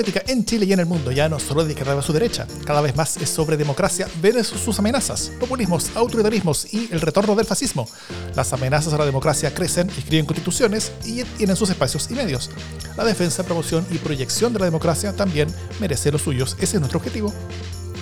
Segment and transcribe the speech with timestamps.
[0.00, 2.46] política en Chile y en el mundo ya no solo de izquierda a su derecha,
[2.64, 7.44] cada vez más es sobre democracia versus sus amenazas, populismos, autoritarismos y el retorno del
[7.44, 7.86] fascismo.
[8.34, 12.50] Las amenazas a la democracia crecen, escriben constituciones y tienen sus espacios y medios.
[12.96, 15.48] La defensa, promoción y proyección de la democracia también
[15.80, 16.56] merece los suyos.
[16.58, 17.30] Ese es nuestro objetivo.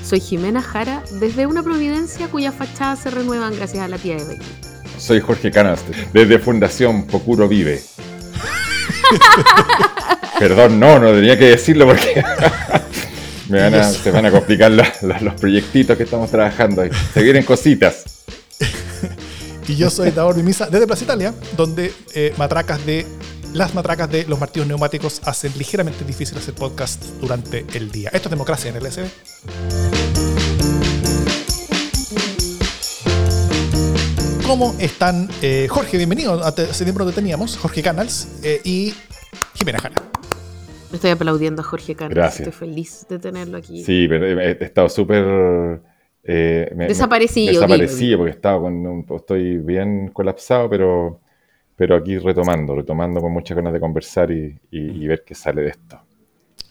[0.04, 4.24] Soy Jimena Jara, desde una Providencia cuya fachada se renuevan gracias a la tía de
[4.24, 4.46] Becky.
[4.98, 7.82] Soy Jorge Canas, desde Fundación Pocuro Vive.
[10.38, 12.22] Perdón, no, no tenía que decirlo porque
[14.02, 16.82] se van a complicar los proyectitos que estamos trabajando.
[17.12, 18.24] Se vienen cositas.
[19.66, 23.06] y yo soy Davor Mimisa desde Plaza Italia, donde eh, matracas de
[23.54, 28.10] las matracas de los martillos neumáticos hacen ligeramente difícil hacer podcast durante el día.
[28.12, 30.37] Esto es democracia en el SD.
[34.48, 35.28] ¿Cómo están?
[35.42, 36.42] Eh, Jorge, bienvenido.
[36.42, 37.58] Hace tiempo no te teníamos.
[37.58, 38.94] Jorge Canals eh, y
[39.54, 39.96] Jimena Jara.
[40.90, 42.14] Estoy aplaudiendo a Jorge Canals.
[42.14, 42.48] Gracias.
[42.48, 43.84] Estoy feliz de tenerlo aquí.
[43.84, 45.82] Sí, pero he estado súper...
[46.24, 47.52] Eh, desaparecido.
[47.52, 51.20] desaparecido porque estaba con estoy bien colapsado, pero,
[51.76, 56.00] pero aquí retomando, retomando con muchas ganas de conversar y, ver qué sale de esto.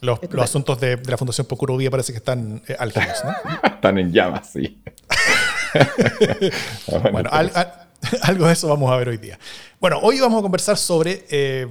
[0.01, 1.45] Los, asuntos de, la Fundación
[1.77, 3.33] Vía parece que están eh, álgidos, ¿no?
[3.69, 4.81] están en llamas, sí.
[7.11, 7.29] bueno,
[8.21, 9.39] algo de eso vamos a ver hoy día.
[9.79, 11.25] Bueno, hoy vamos a conversar sobre...
[11.29, 11.67] Eh,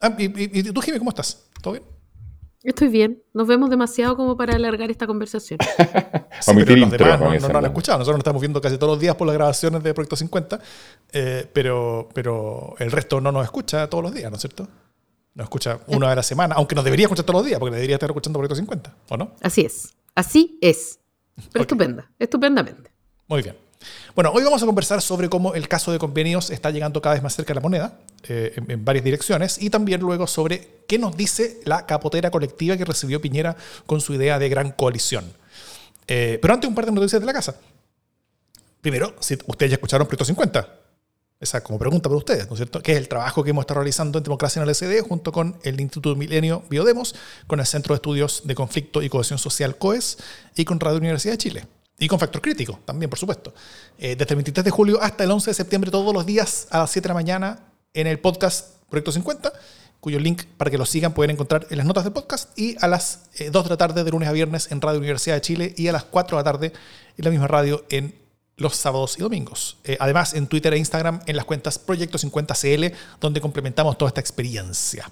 [0.00, 1.44] ah, y, tú, Jimmy, cómo estás?
[1.62, 1.84] ¿Todo bien?
[2.62, 3.22] Estoy bien.
[3.34, 5.58] Nos vemos demasiado como para alargar esta conversación.
[6.40, 7.98] sí, pero los demás no, no, han escuchado.
[7.98, 10.60] Nosotros nos estamos viendo casi todos los días por las grabaciones de Proyecto 50,
[11.12, 14.66] eh, pero, pero el resto no nos escucha todos los días, ¿no es cierto?
[15.34, 17.74] Nos escucha una vez a la semana, aunque nos debería escuchar todos los días, porque
[17.74, 19.32] debería estar escuchando Proyecto 50, ¿o no?
[19.42, 19.94] Así es.
[20.14, 21.00] Así es.
[21.52, 22.93] Pero estupenda, estupendamente.
[23.26, 23.56] Muy bien.
[24.14, 27.22] Bueno, hoy vamos a conversar sobre cómo el caso de convenios está llegando cada vez
[27.22, 31.16] más cerca de la moneda, eh, en, varias direcciones, y también luego sobre qué nos
[31.16, 35.24] dice la capotera colectiva que recibió Piñera con su idea de gran coalición.
[36.06, 37.56] Eh, pero antes un par de noticias de la casa.
[38.80, 40.80] Primero, si ustedes ya escucharon Proyecto 50,
[41.40, 42.82] esa como pregunta para ustedes, ¿no es cierto?
[42.82, 45.58] Que es el trabajo que hemos estado realizando en Democracia en el SD junto con
[45.62, 47.14] el Instituto Milenio Biodemos,
[47.46, 50.18] con el Centro de Estudios de Conflicto y Cohesión Social COES
[50.54, 51.66] y con Radio Universidad de Chile.
[51.98, 53.54] Y con factor crítico también, por supuesto.
[53.98, 56.80] Eh, desde el 23 de julio hasta el 11 de septiembre, todos los días a
[56.80, 57.60] las 7 de la mañana,
[57.92, 59.52] en el podcast Proyecto 50,
[60.00, 62.88] cuyo link para que lo sigan pueden encontrar en las notas del podcast, y a
[62.88, 65.74] las 2 eh, de la tarde de lunes a viernes en Radio Universidad de Chile
[65.76, 66.72] y a las 4 de la tarde
[67.16, 68.14] en la misma radio en
[68.56, 69.78] los sábados y domingos.
[69.84, 74.20] Eh, además, en Twitter e Instagram, en las cuentas Proyecto 50CL, donde complementamos toda esta
[74.20, 75.10] experiencia.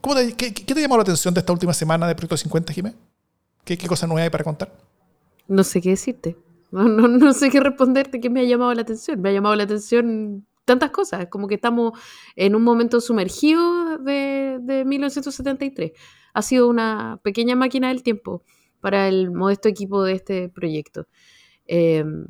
[0.00, 2.98] ¿Cómo qué, te llamó la atención de esta última semana de Proyecto 50, Jiménez?
[3.64, 4.72] ¿Qué, ¿Qué cosa nueva hay para contar?
[5.48, 6.36] No sé qué decirte.
[6.70, 9.20] No, no, sé qué responderte, qué me ha llamado la atención.
[9.20, 11.92] Me ha llamado la atención tantas cosas, como que estamos
[12.34, 15.92] en un momento sumergido de, de 1973.
[16.32, 18.42] Ha sido una pequeña máquina del tiempo
[18.80, 21.06] para el modesto equipo de este proyecto.
[21.66, 22.26] Em,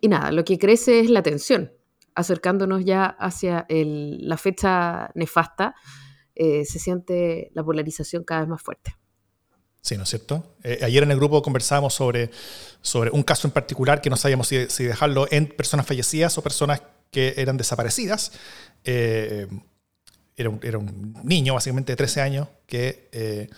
[0.00, 1.72] y nada, lo que crece es la tensión,
[2.14, 5.74] acercándonos ya hacia la fecha nefasta,
[6.34, 8.96] eh, se siente la polarización cada vez más fuerte.
[9.80, 10.54] Sí, ¿no es cierto?
[10.62, 12.30] Eh, ayer en el grupo conversábamos sobre,
[12.82, 16.82] sobre un caso en particular que no sabíamos si, dejarlo en personas fallecidas o personas
[17.10, 18.32] que eran desaparecidas.
[18.84, 19.46] Eh,
[20.36, 23.48] era, un, niño, básicamente de 13 años, que, eh,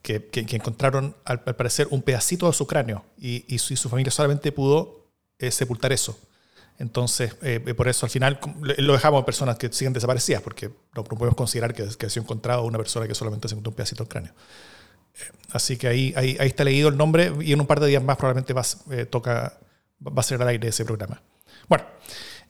[0.00, 5.10] que, encontraron, al, parecer, un pedacito de su cráneo y, su, familia solamente pudo
[5.50, 6.18] sepultar eso.
[6.78, 7.34] Entonces,
[7.76, 8.40] por eso al final
[8.78, 12.22] lo dejamos en personas que siguen desaparecidas, porque no podemos considerar que, que ha sido
[12.22, 14.32] encontrado una persona que solamente se encontró un pedacito del cráneo.
[15.52, 18.16] Así que ahí, ahí, está leído el nombre y en un par de días más
[18.16, 19.58] probablemente va, eh, toca,
[20.06, 21.20] va a ser al aire ese programa.
[21.68, 21.84] Bueno,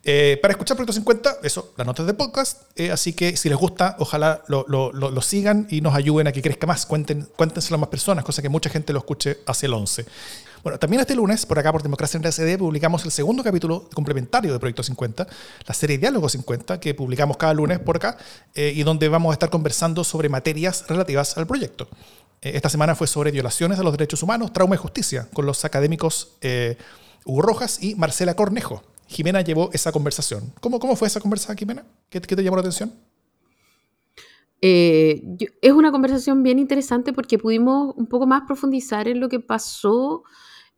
[0.03, 2.63] eh, para escuchar Proyecto 50, eso, las notas de podcast.
[2.77, 6.33] Eh, así que si les gusta, ojalá lo, lo, lo, sigan y nos ayuden a
[6.33, 6.87] que crezca más.
[6.87, 10.07] Cuenten, cuéntenselo a más personas, cosa que mucha gente lo escuche hacia el 11.
[10.63, 14.53] Bueno, también este lunes, por acá por Democracia en SD, publicamos el segundo capítulo complementario
[14.53, 15.27] de Proyecto 50,
[15.67, 18.19] la serie Diálogo 50, que publicamos cada lunes por acá,
[18.55, 21.89] y donde vamos a estar conversando sobre materias relativas al proyecto.
[22.43, 25.65] Eh, esta semana fue sobre violaciones a los derechos humanos, trauma y justicia, con los
[25.65, 26.77] académicos eh,
[27.25, 28.83] Hugo Rojas y Marcela Cornejo.
[29.07, 30.53] Jimena llevó esa conversación.
[30.61, 31.85] ¿Cómo, cómo fue esa conversación, Jimena?
[32.09, 32.93] ¿Qué, te llamó la atención?
[34.63, 35.23] Eh,
[35.61, 40.23] es una conversación bien interesante porque pudimos un poco más profundizar en lo que pasó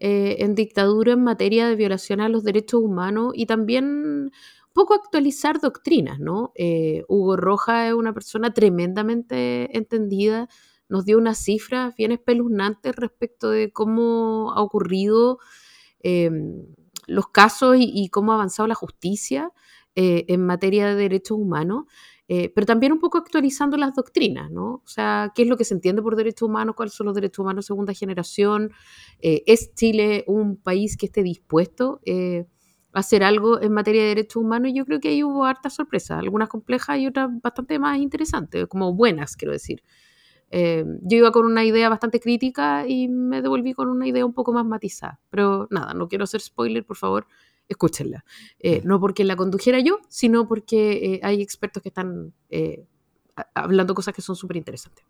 [0.05, 4.33] en dictadura en materia de violación a los derechos humanos y también
[4.73, 6.53] poco actualizar doctrinas, ¿no?
[7.07, 10.49] Hugo Rojas es una persona tremendamente entendida
[10.93, 15.39] nos dio unas cifras bien espeluznantes respecto de cómo ha ocurrido
[16.01, 16.67] em,
[17.07, 19.51] los casos y, cómo ha avanzado la justicia
[19.95, 21.85] eh, en materia de derechos humanos.
[22.29, 24.83] eh, pero también un poco actualizando las doctrinas, ¿no?
[24.85, 27.41] O sea, qué es lo que se entiende por derechos humanos, cuáles son los derechos
[27.41, 28.71] humanos segunda generación.
[29.21, 32.47] Eh, ¿Es Chile un país que esté dispuesto eh,
[32.93, 34.73] a hacer algo en materia de derechos humanos?
[34.75, 38.95] Yo creo que ahí hubo hartas sorpresas, algunas complejas y otras bastante más interesantes, como
[38.95, 39.83] buenas, quiero decir.
[40.53, 44.53] Yo iba con una idea bastante crítica y me devolví con una idea un poco
[44.53, 45.19] más matizada.
[45.31, 47.27] Pero nada, no quiero hacer spoiler, por favor
[47.73, 48.25] escúchenla.
[48.61, 52.85] Eh, no porque la condujera yo, sino porque eh, hay expertos que están eh,
[53.55, 55.05] hablando cosas que son súper interesantes.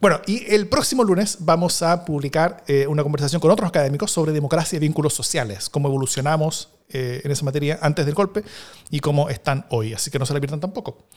[0.00, 4.76] Bueno, y el próximo lunes vamos a publicar una conversación con otros académicos sobre democracia
[4.76, 8.44] y vínculos sociales, cómo evolucionamos en esa materia antes del golpe
[8.90, 9.94] y cómo están hoy.
[9.94, 11.08] Así que no se la pierdan tampoco.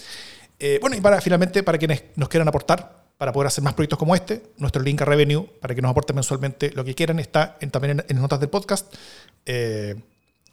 [0.79, 4.15] bueno, y para finalmente, para quienes nos quieran aportar para poder hacer más proyectos como
[4.15, 8.03] este, nuestro link a Revenue, para que nos aporten mensualmente lo que quieran, está también
[8.07, 8.91] en, las notas del podcast.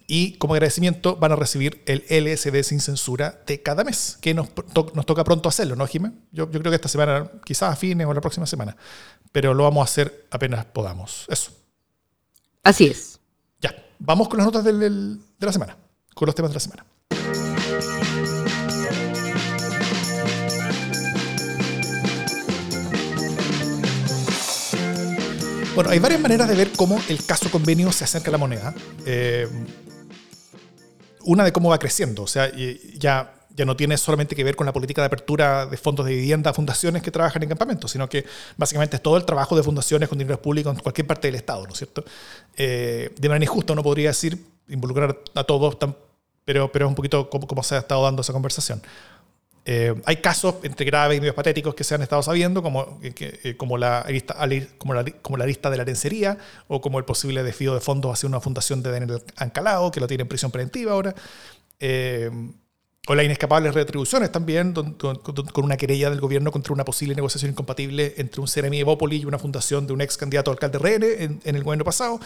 [0.06, 4.48] Y como agradecimiento van a recibir el LSD sin censura de cada mes, que nos,
[4.92, 6.12] nos toca pronto hacerlo, ¿no, Jimé?
[6.30, 8.76] Yo, yo, creo que esta semana, quizás a fines o la próxima semana,
[9.32, 11.24] pero lo vamos a hacer apenas podamos.
[11.30, 11.52] Eso.
[12.62, 13.18] Así es.
[13.62, 15.74] Ya, vamos con las notas del, de la semana,
[16.12, 16.84] con los temas de la semana.
[25.78, 28.74] Bueno, hay varias maneras de ver cómo el caso convenio se acerca a la moneda.
[29.06, 29.46] Eh,
[31.20, 32.24] una de cómo va creciendo.
[32.24, 32.50] O sea,
[32.98, 36.16] ya, ya no tiene solamente que ver con la política de apertura de fondos de
[36.16, 38.24] vivienda a fundaciones que trabajan en campamentos, sino que
[38.56, 41.62] básicamente es todo el trabajo de fundaciones con dinero público en cualquier parte del Estado,
[41.62, 42.04] ¿no es cierto?
[42.56, 44.36] Eh, de manera injusta uno podría decir,
[44.66, 45.76] involucrar a todos,
[46.44, 48.82] pero, pero es un poquito como, como se ha estado dando esa conversación.
[49.70, 53.12] Eh, hay casos entre graves y medios patéticos que se han estado sabiendo, como, eh,
[54.08, 54.34] lista,
[54.78, 56.38] como, la, como la lista de la lencería
[56.68, 60.06] o como el posible desvío de fondos hacia una fundación de Daniel Ancalao, que lo
[60.06, 61.14] tiene en prisión preventiva ahora.
[61.80, 62.30] Eh,
[63.08, 68.14] o las inescapables retribuciones también, con una querella del gobierno contra una posible negociación incompatible
[68.16, 71.56] entre un Ceremi Evópoli y una fundación de un ex candidato a alcalde RN en,
[71.56, 72.20] el gobierno pasado,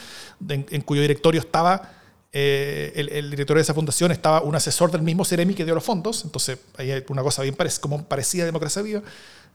[0.48, 2.01] en cuyo directorio estaba
[2.34, 5.84] eh, el, director de esa fundación estaba un asesor del mismo Ceremi que dio los
[5.84, 9.02] fondos, entonces ahí hay una cosa bien como parecía Democracia Viva,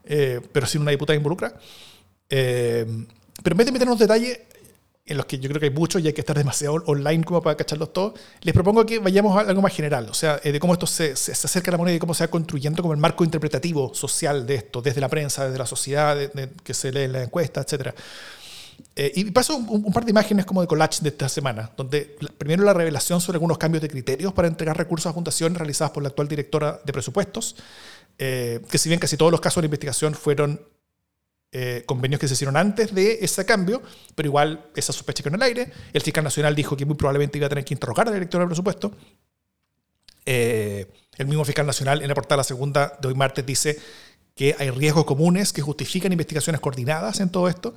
[0.05, 1.59] eh, pero sin una diputada involucrada.
[2.29, 2.85] Eh,
[3.41, 4.41] pero en vez de meternos detalles
[5.07, 7.41] en los que yo creo que hay muchos y hay que estar demasiado online como
[7.41, 10.73] para cacharlos todos, les propongo que vayamos a algo más general, o sea, de cómo
[10.73, 13.23] esto se, se, acerca a la moneda y cómo se va construyendo como el marco
[13.23, 16.17] interpretativo social de esto, desde la prensa, desde la sociedad,
[16.63, 17.95] que se lee en la encuesta, etcétera.
[18.99, 22.63] Eh, y paso un, par de imágenes como de collage de esta semana, donde primero
[22.63, 26.09] la revelación sobre algunos cambios de criterios para entregar recursos a fundaciones realizadas por la
[26.09, 27.55] actual directora de presupuestos,
[28.17, 30.59] eh, que si bien casi todos los casos de investigación fueron
[31.51, 33.83] eh, convenios que se hicieron antes de ese cambio,
[34.15, 35.71] pero igual esa sospecha quedó en el aire.
[35.93, 38.45] El fiscal nacional dijo que muy probablemente iba a tener que interrogar a la directora
[38.45, 38.91] de presupuesto.
[40.25, 43.79] el mismo fiscal nacional en la portada la segunda de hoy martes dice
[44.33, 47.75] que hay riesgos comunes que justifican investigaciones coordinadas en todo esto.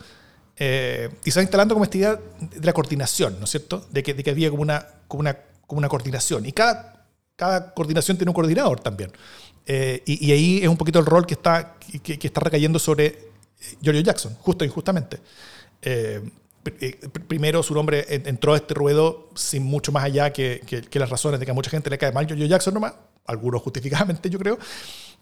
[0.63, 3.87] Eh, y se va instalando como esta idea de la coordinación, ¿no es cierto?
[3.91, 5.35] De que, de que había como una, como, una,
[5.67, 6.45] como una coordinación.
[6.45, 9.11] Y cada, cada coordinación tiene un coordinador también.
[9.65, 13.31] Eh, y, ahí es un poquito el rol que está, que, está recayendo sobre
[13.81, 15.19] Giorgio Jackson, justo e injustamente.
[15.81, 16.21] Eh,
[17.27, 20.61] primero su nombre entró a este ruedo sin mucho más allá que,
[20.91, 22.93] que, las razones de que a mucha gente le cae mal Giorgio Jackson nomás,
[23.25, 24.59] algunos justificadamente yo creo,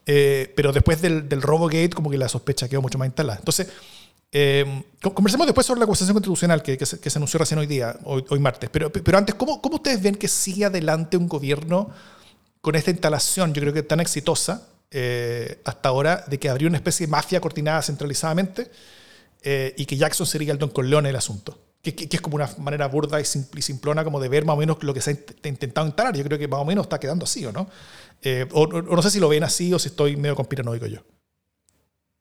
[0.05, 3.39] pero después del, del robo gate como que la sospecha quedó mucho más instalada.
[3.39, 3.69] Entonces,
[4.31, 8.69] eh, conversemos después sobre la acusación constitucional que, se, anunció recién hoy día, hoy, martes.
[8.71, 11.91] Pero, pero antes, ¿cómo, ¿cómo, ustedes ven que sigue adelante un gobierno
[12.61, 16.77] con esta instalación, yo creo que tan exitosa eh, hasta ahora, de que habría una
[16.77, 18.71] especie de mafia coordinada centralizadamente
[19.43, 21.59] eh, y que Jackson sería el don Corleone del asunto?
[21.81, 24.83] Que, que, es como una manera burda y, simplona como de ver más o menos
[24.83, 25.11] lo que se
[25.43, 26.15] ha intentado instalar.
[26.15, 27.69] Yo creo que más o menos está quedando así, ¿o no?
[28.53, 31.01] o, no sé si lo ven así o si estoy medio conspiranoico yo.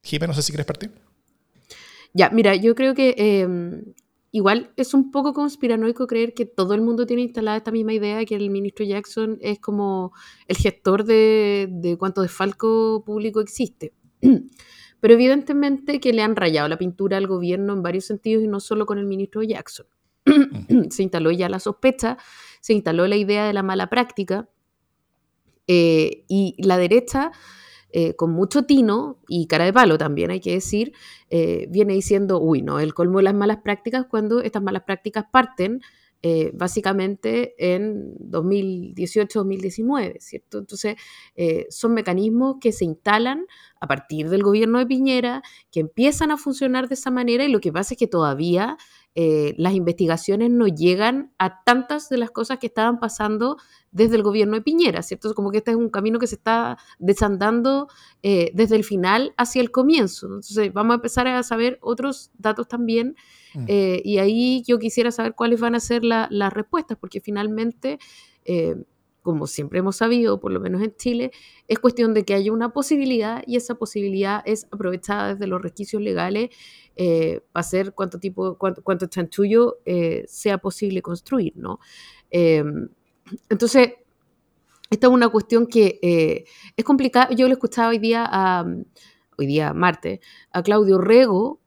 [0.03, 0.91] Jiménez, no sé si quieres partir.
[2.17, 3.93] Ya, mira, yo creo que em,
[4.31, 8.25] igual es un poco conspiranoico creer que todo el mundo tiene instalada esta misma idea,
[8.25, 10.13] que el ministro Jackson es como
[10.47, 13.93] el gestor de, de cuánto desfalco público existe.
[14.99, 18.59] Pero evidentemente que le han rayado la pintura al gobierno en varios sentidos y no
[18.61, 19.85] solo con el ministro Jackson.
[20.89, 22.17] se instaló ya la sospecha,
[22.61, 24.49] se instaló la idea de la mala práctica
[25.67, 27.31] eh, y la derecha
[27.99, 30.93] eh, con mucho tino y cara de palo también, hay que decir,
[31.31, 35.25] eh, viene diciendo, uy, no, el colmo de las malas prácticas cuando estas malas prácticas
[35.31, 35.81] parten
[36.21, 40.59] eh, básicamente en 2018-2019, ¿cierto?
[40.59, 40.97] Entonces,
[41.69, 43.47] son mecanismos que se instalan
[43.81, 47.59] a partir del gobierno de Piñera, que empiezan a funcionar de esa manera y lo
[47.59, 48.77] que pasa es que todavía
[49.19, 53.57] eh, las investigaciones no llegan a tantas de las cosas que estaban pasando
[53.91, 55.33] desde el gobierno de Piñera, ¿cierto?
[55.33, 57.87] Como que este es un camino que se está desandando
[58.21, 60.27] eh, desde el final hacia el comienzo.
[60.27, 63.15] Entonces, vamos a empezar a saber otros datos también
[63.55, 63.65] mm.
[63.67, 67.97] eh, y ahí yo quisiera saber cuáles van a ser las respuestas, porque finalmente
[69.27, 71.31] como siempre hemos sabido, por lo menos en Chile,
[71.67, 76.01] es cuestión de que haya una posibilidad y esa posibilidad es aprovechada desde los resquicios
[76.01, 76.51] legales
[76.95, 81.81] eh, para hacer cuánto tipo, cuánto, cuánto chanchullo eh, sea posible construir, ¿no?
[82.31, 82.87] Em,
[83.49, 83.95] entonces,
[84.89, 86.45] esta es una cuestión que eh,
[86.77, 87.29] es complicada.
[87.35, 88.65] Yo le escuchaba hoy día a,
[89.37, 90.21] hoy día martes,
[90.53, 91.59] a Claudio Rego,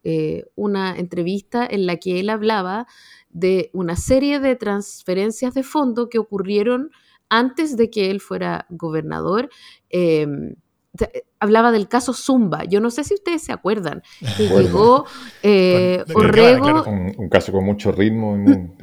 [0.55, 2.87] una entrevista en la que él hablaba
[3.29, 6.91] de una serie de transferencias de fondo que ocurrieron
[7.31, 9.49] antes de que él fuera gobernador,
[9.89, 10.55] em,
[11.01, 12.65] eh, hablaba del caso Zumba.
[12.65, 14.03] Yo no sé si ustedes se acuerdan,
[14.37, 15.07] que llegó
[15.43, 16.85] eh, Orrego...
[16.85, 18.77] Un, caso con mucho ritmo, un,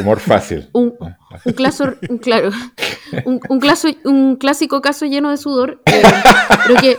[0.00, 0.68] humor, fácil.
[0.72, 0.96] Un,
[2.20, 2.50] claro,
[3.24, 6.02] un, clásico caso lleno de sudor, eh,
[6.66, 6.96] pero que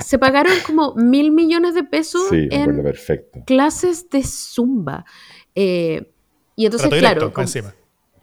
[0.00, 2.82] se, pagaron como mil millones de pesos en
[3.44, 5.04] clases de Zumba.
[5.54, 6.06] y
[6.56, 7.32] entonces, claro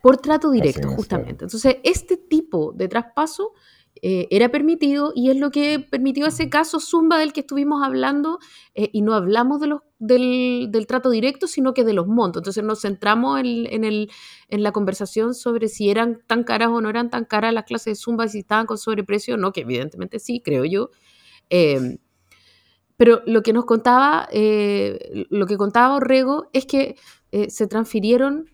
[0.04, 1.46] por trato directo, justamente.
[1.46, 3.54] Entonces, este tipo de traspaso
[4.02, 8.40] eh, era permitido y es lo que permitió ese caso Zumba del que estuvimos hablando
[8.76, 12.42] eh, y no hablamos de los, del, trato directo, sino que de los montos.
[12.42, 14.12] Entonces nos centramos en, el,
[14.50, 17.98] en, la conversación sobre si eran tan caras o no eran tan caras las clases
[17.98, 20.90] de Zumba, si estaban con sobreprecio o no, que evidentemente sí, creo yo.
[21.50, 21.98] Em,
[22.98, 26.98] pero lo que nos contaba, eh, lo que contaba Orrego es que
[27.48, 28.50] se transfirieron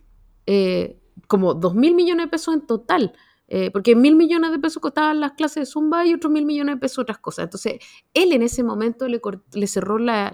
[1.27, 3.13] como 2 mil millones de pesos en total.
[3.51, 6.75] Eh, porque mil millones de pesos costaban las clases de Zumba y otros mil millones
[6.75, 7.45] de pesos otras cosas.
[7.45, 7.79] Entonces,
[8.13, 9.19] él en ese momento le,
[9.53, 10.31] le cerró la,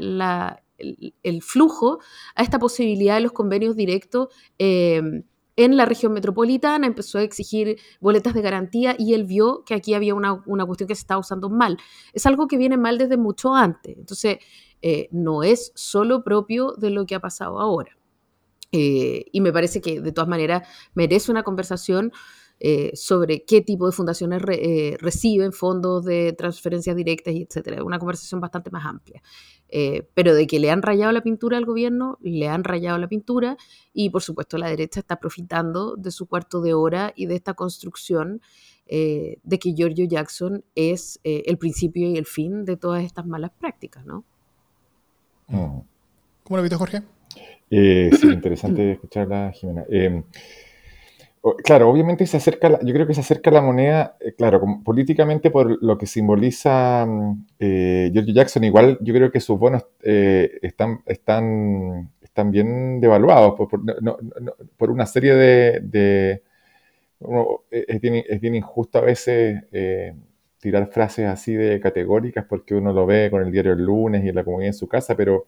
[0.78, 2.00] el, flujo
[2.36, 4.28] a esta posibilidad de los convenios directos
[4.58, 5.24] em,
[5.56, 9.94] en la región metropolitana, empezó a exigir boletas de garantía y él vio que aquí
[9.94, 11.78] había una, una cuestión que se estaba usando mal.
[12.12, 13.98] Es algo que viene mal desde mucho antes.
[13.98, 14.40] Entonces,
[14.82, 17.98] eh, no es solo propio de lo que ha pasado ahora.
[18.76, 22.12] Eh, y me parece que de todas maneras merece una conversación
[22.60, 27.84] eh, sobre qué tipo de fundaciones eh, reciben fondos de transferencias directas y etcétera.
[27.84, 29.22] Una conversación bastante más amplia.
[30.14, 33.58] pero de que le han rayado la pintura al gobierno, le han rayado la pintura
[33.94, 37.54] y por supuesto la derecha está profitando de su cuarto de hora y de esta
[37.56, 38.42] construcción
[38.88, 44.06] de que Giorgio Jackson es el principio y el fin de todas estas malas prácticas,
[44.06, 44.24] ¿no?
[45.48, 45.80] Mm.
[46.44, 47.15] ¿Cómo lo viste, Jorge?
[47.70, 49.86] Eh, sí, interesante escucharla, Jimena.
[49.90, 50.24] Eh,
[51.64, 55.82] claro, obviamente se acerca, yo creo que se acerca la moneda, eh, claro, políticamente por
[55.84, 62.12] lo que simboliza mm, eh, George Jackson, igual yo creo que sus bonos están, están,
[62.22, 66.42] están bien devaluados por, una serie de...
[67.72, 69.64] es, bien, es, bien, injusto a veces
[70.60, 74.30] tirar frases así de categóricas porque uno lo ve con el diario el lunes y
[74.30, 75.46] en la comunidad en su casa, pero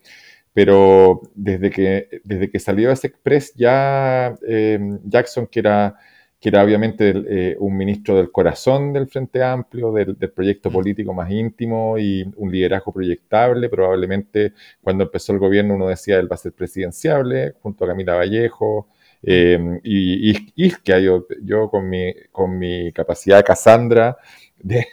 [0.53, 5.95] pero desde que, desde que salió ese Express ya eh, Jackson, que era,
[6.39, 11.29] que era obviamente eh, un ministro del corazón del Frente Amplio, del, proyecto político más
[11.31, 16.37] íntimo y un liderazgo proyectable, probablemente cuando empezó el gobierno uno decía él va a
[16.39, 18.87] ser presidenciable, junto a Camila Vallejo,
[19.23, 24.17] eh, y, y, que yo, yo con, mi, con mi capacidad de Cassandra,
[24.59, 24.87] de,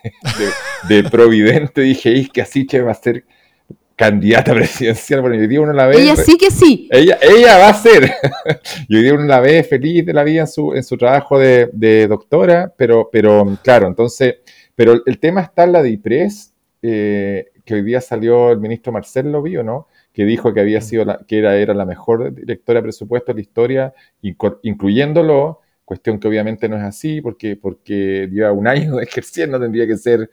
[0.88, 3.24] de, providente, dije, que así che va a ser
[3.96, 5.20] candidata presidencial.
[5.20, 6.02] Bueno, hoy día uno la ve.
[6.02, 6.88] Ella sí que sí.
[6.90, 8.10] Ella, ella va a ser.
[8.88, 11.38] y hoy día uno la ve feliz de la vida en su, en su trabajo
[11.38, 14.36] de, doctora, pero, pero claro, entonces,
[14.74, 19.42] pero el tema está en la DIPRES, eh, que hoy día salió el ministro Marcelo
[19.42, 19.88] Bio, ¿no?
[20.12, 23.36] Que dijo que había sido la, que era, era la mejor directora de presupuesto de
[23.36, 23.94] la historia,
[24.62, 29.96] incluyéndolo cuestión que obviamente no es así, porque, porque lleva un año ejerciendo, tendría que
[29.96, 30.30] ser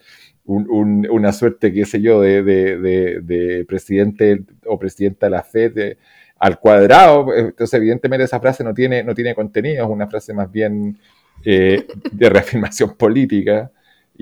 [0.51, 5.97] una suerte, qué sé yo, de, presidente o presidenta de la FED
[6.39, 7.33] al cuadrado.
[7.35, 10.97] Entonces, evidentemente, esa frase no tiene, no tiene contenido, es una frase más bien
[11.45, 13.71] eh, de reafirmación política.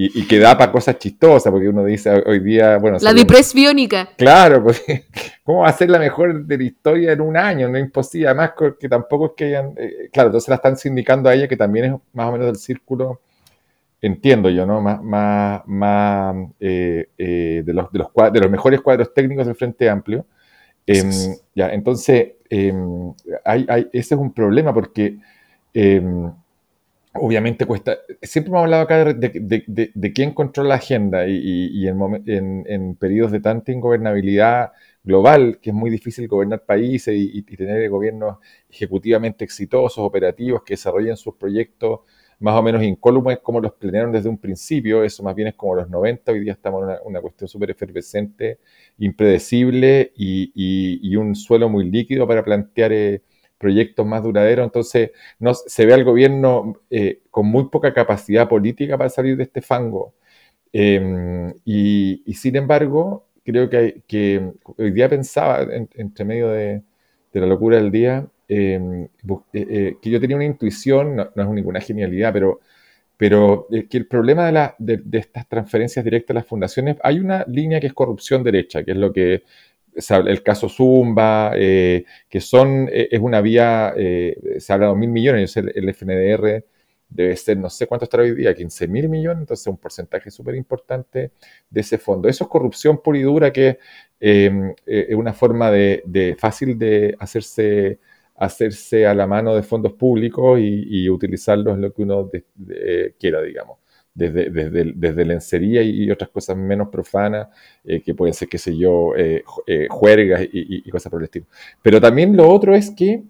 [0.01, 2.98] Y, que da para cosas chistosas, porque uno dice hoy día, bueno...
[3.01, 3.12] La
[3.53, 4.07] biónica.
[4.15, 5.07] Claro, porque
[5.43, 7.67] ¿cómo va a ser la mejor de la historia en un año?
[7.67, 9.74] No es imposible, además que tampoco es que hayan...
[9.75, 12.55] Eh, claro, entonces la están sindicando a ella, que también es más o menos del
[12.55, 13.19] círculo
[14.01, 14.82] entiendo yo, ¿no?
[14.82, 19.56] Más, más, más eh, eh, de, los, de, los de los mejores cuadros técnicos del
[19.56, 20.25] Frente Amplio.
[20.86, 21.12] Em,
[21.53, 23.13] ya, entonces, em,
[23.46, 25.18] hay, hay, ese es un problema porque
[25.74, 26.32] em,
[27.13, 27.98] obviamente cuesta.
[28.22, 32.96] Siempre hemos hablado acá de, de, quién controla la agenda y, y, en, en, en,
[32.96, 34.72] periodos de tanta ingobernabilidad
[35.03, 38.38] global, que es muy difícil gobernar países y, tener gobiernos
[38.70, 42.01] ejecutivamente exitosos, operativos, que desarrollen sus proyectos
[42.39, 45.75] más o menos incólumes como los planearon desde un principio, eso más bien es como
[45.75, 48.60] los 90, hoy día estamos en una, cuestión súper efervescente,
[48.98, 53.22] impredecible y, un suelo muy líquido para plantear eh,
[53.58, 55.12] proyectos más duraderos, entonces
[55.67, 60.15] se ve al gobierno eh, con muy poca capacidad política para salir de este fango.
[60.72, 65.62] Em, y, sin embargo, creo que, hoy día pensaba,
[65.96, 66.84] entre medio de,
[67.34, 69.08] la locura del día, eh,
[69.53, 72.60] eh, que yo tenía una intuición, no, es ninguna genialidad, pero,
[73.15, 77.46] pero que el problema de, la, de, estas transferencias directas a las fundaciones, hay una
[77.48, 79.44] línea que es corrupción derecha, que es lo que
[80.10, 85.89] el caso Zumba, eh, que son, es una vía, se ha hablado mil millones, el,
[85.94, 86.63] FNDR
[87.10, 90.56] debe ser, no sé cuánto estará hoy día, 15 mil millones, entonces un porcentaje súper
[90.56, 91.32] importante
[91.70, 92.29] de ese fondo.
[92.29, 93.79] Eso es corrupción pura y dura que
[94.20, 98.00] em, eh, es una forma de, fácil de hacerse,
[98.39, 102.29] hacerse a la mano de fondos públicos y, utilizarlos en lo que uno
[103.19, 103.77] quiera, digamos.
[104.13, 107.48] Desde, desde, lencería y otras cosas menos profanas,
[107.86, 109.43] eh, que pueden ser, qué sé yo, eh,
[109.88, 111.46] juergas y, cosas por el estilo.
[111.81, 113.24] Pero también lo otro es que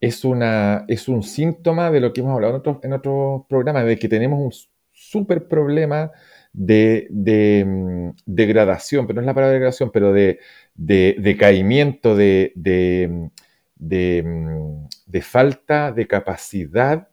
[0.00, 3.86] es, una, es un síntoma de lo que hemos hablado en otros, en otros programas,
[3.86, 4.52] de que tenemos un
[4.92, 6.10] súper problema
[6.56, 10.38] de, mm, degradación, pero no es la palabra degradación, pero de,
[10.74, 12.52] decaimiento, de,
[13.08, 13.26] mm,
[13.78, 17.08] mm, de, falta de capacidad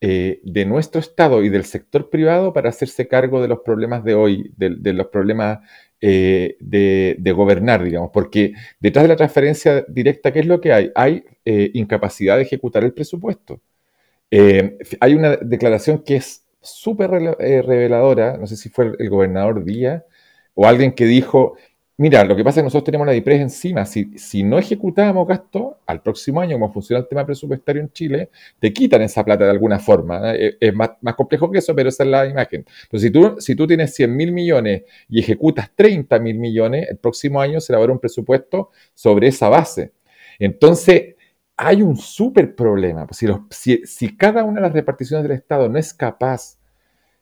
[0.00, 4.14] eh, de nuestro Estado y del sector privado para hacerse cargo de los problemas de
[4.14, 5.60] hoy, de, los problemas
[6.00, 10.92] eh, de, gobernar, digamos, porque detrás de la transferencia directa, ¿qué es lo que hay?
[10.94, 13.60] Hay eh, incapacidad de ejecutar el presupuesto.
[14.30, 20.04] hay una declaración que es súper reveladora, no sé si fue el gobernador Díaz
[20.54, 21.56] o alguien que dijo,
[21.98, 23.86] Mira, lo que pasa es que nosotros tenemos la DIPRES encima.
[23.86, 28.30] Si, si no ejecutamos gasto, al próximo año, como funciona el tema presupuestario en Chile,
[28.58, 30.34] te quitan esa plata de alguna forma.
[30.34, 30.58] ¿eh?
[30.60, 32.66] Es, más, complejo que eso, pero esa es la imagen.
[32.82, 36.98] Entonces, si tú, si tú tienes 100 mil millones y ejecutas 30 mil millones, el
[36.98, 39.92] próximo año se elabora un presupuesto sobre esa base.
[40.38, 41.14] Entonces,
[41.56, 43.06] hay un súper problema.
[43.12, 46.55] Si, si, si cada una de las reparticiones del Estado no es capaz,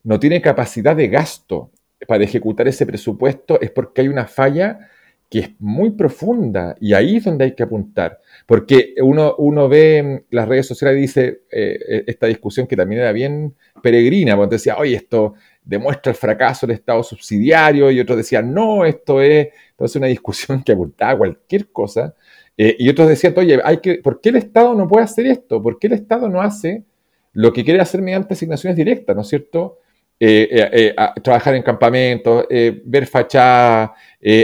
[0.05, 1.71] no tiene capacidad de gasto,
[2.07, 4.91] para ejecutar ese presupuesto es porque hay una falla
[5.31, 8.21] que es muy profunda y ahí es donde hay que apuntar.
[8.47, 13.01] Porque uno, uno ve las redes sociales y dice eh, eh, esta discusión que también
[13.01, 18.19] era bien peregrina, porque decía, oye, esto demuestra el fracaso del Estado subsidiario y otros
[18.19, 22.15] decían, no, esto es entonces una discusión que apuntaba cualquier cosa.
[22.57, 25.61] Eh, y otros decían, oye, hay que, ¿por qué el Estado no puede hacer esto?
[25.61, 26.85] ¿Por qué el Estado no hace
[27.33, 29.79] lo que quiere hacer mediante asignaciones directas, ¿no es cierto?
[30.21, 32.47] Eh, eh, eh, trabajar en campamentos,
[32.85, 33.91] ver fachadas,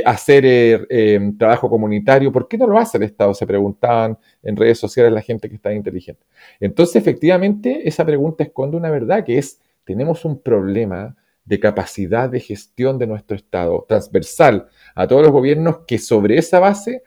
[0.04, 0.86] hacer
[1.38, 2.32] trabajo comunitario.
[2.32, 3.32] ¿Por qué no lo hace el Estado?
[3.34, 6.26] Se preguntaban en redes sociales la gente que está inteligente.
[6.58, 12.40] Entonces, efectivamente, esa pregunta esconde una verdad, que es, tenemos un problema de capacidad de
[12.40, 17.04] gestión de nuestro Estado, transversal a todos los gobiernos, que sobre esa base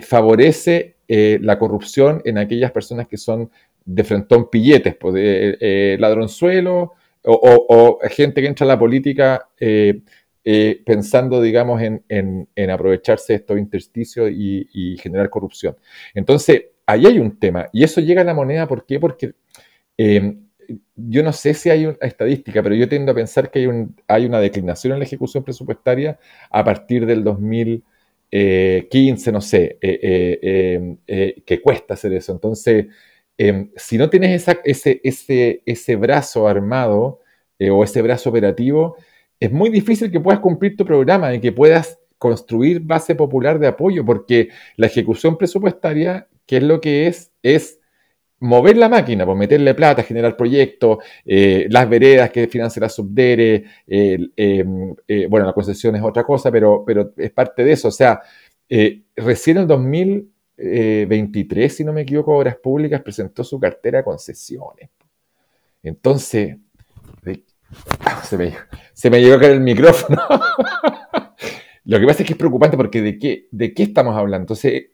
[0.00, 3.50] favorece la corrupción en aquellas personas que son
[3.84, 5.14] de frentón pilletes, pues,
[7.24, 10.00] o, gente que entra a la política eh,
[10.44, 15.76] eh, pensando, digamos, en, aprovecharse de estos intersticios y, generar corrupción.
[16.14, 17.68] Entonces, ahí hay un tema.
[17.72, 18.98] Y eso llega a la moneda, ¿por qué?
[18.98, 19.34] Porque
[19.98, 20.36] eh,
[20.96, 23.68] yo no sé si hay una estadística, pero yo tiendo a pensar que hay,
[24.08, 26.18] hay una declinación en la ejecución presupuestaria
[26.50, 32.32] a partir del 2015, no sé, que cuesta hacer eso.
[32.32, 32.86] Entonces,
[33.44, 37.18] Em, si no tienes ese, ese, ese, brazo armado
[37.58, 38.96] eh, o ese brazo operativo,
[39.40, 43.66] es muy difícil que puedas cumplir tu programa y que puedas construir base popular de
[43.66, 47.32] apoyo, porque la ejecución presupuestaria, ¿qué es lo que es?
[47.42, 47.80] Es
[48.38, 53.64] mover la máquina, pues meterle plata, generar proyectos, eh, las veredas que financia la Subdere,
[53.88, 57.88] em, eh, bueno, la concesión es otra cosa, pero, pero es parte de eso.
[57.88, 58.20] O sea,
[59.16, 60.31] recién en el 2000,
[60.62, 64.90] 23, eh, si no me equivoco, Obras Públicas presentó su cartera de concesiones.
[65.82, 66.56] Entonces,
[68.24, 68.54] se, me,
[68.92, 70.22] se, me, llegó a caer el micrófono.
[71.84, 74.44] Lo que pasa es que es preocupante porque ¿de qué, de qué estamos hablando?
[74.44, 74.90] Entonces,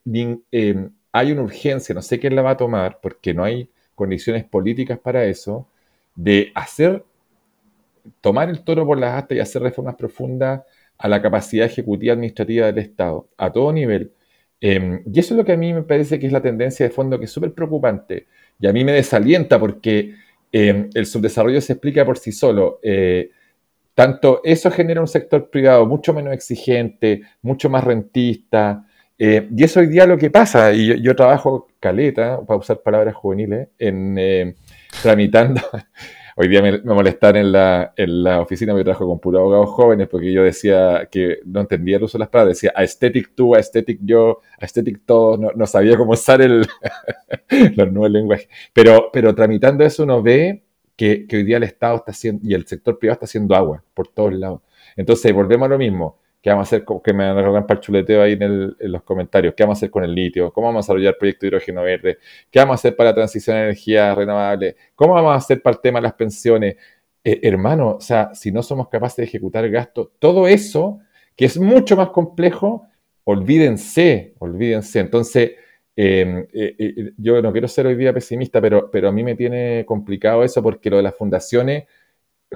[0.53, 4.45] eh, hay una urgencia, no sé quién la va a tomar, porque no hay condiciones
[4.45, 5.69] políticas para eso,
[6.15, 7.05] de hacer,
[8.23, 10.63] tomar el toro por las astas y hacer reformas profundas
[10.97, 14.13] a la capacidad ejecutiva administrativa del Estado, a todo nivel
[14.61, 16.91] Em, y eso es lo que a mí me parece que es la tendencia de
[16.91, 18.27] fondo que es súper preocupante
[18.59, 20.15] y a mí me desalienta porque
[20.51, 22.81] em, el subdesarrollo se explica por sí solo.
[22.83, 23.31] Eh,
[23.95, 28.85] tanto eso genera un sector privado mucho menos exigente, mucho más rentista,
[29.19, 33.15] eh, y eso hoy día lo que pasa, y yo, trabajo caleta, para usar palabras
[33.17, 34.55] juveniles, en eh,
[35.03, 35.61] tramitando.
[36.41, 40.07] Hoy día me, molestan en la, en la oficina, me trabajo con puros abogados jóvenes,
[40.07, 43.99] porque yo decía que no entendía el uso de las palabras, decía aesthetic tú, aesthetic
[44.05, 46.65] yo, aesthetic todo, no, sabía cómo usar el,
[47.77, 48.49] los nuevos lenguajes.
[48.73, 50.63] Pero, pero tramitando eso uno ve
[50.95, 53.83] que, que hoy día el Estado está haciendo, y el sector privado está haciendo agua
[53.93, 54.61] por todos lados.
[54.95, 56.85] Entonces, volvemos a lo mismo ¿Qué vamos a hacer?
[57.05, 59.55] Que me van para el chuleteo ahí en, los comentarios.
[59.57, 60.53] ¿Qué vamos a hacer con el litio?
[60.53, 62.19] ¿Cómo vamos a desarrollar proyectos de hidrógeno verde?
[62.51, 64.77] ¿Qué vamos a hacer para la transición a energía renovable?
[64.95, 66.77] ¿Cómo vamos a hacer para el tema de las pensiones?
[67.25, 71.01] Eh, hermano, o sea, si no somos capaces de ejecutar gasto, todo eso,
[71.37, 72.87] que es mucho más complejo,
[73.25, 75.01] olvídense, olvídense.
[75.01, 75.53] Entonces,
[75.97, 79.35] em, eh, eh, yo no quiero ser hoy día pesimista, pero, pero a mí me
[79.35, 81.85] tiene complicado eso porque lo de las fundaciones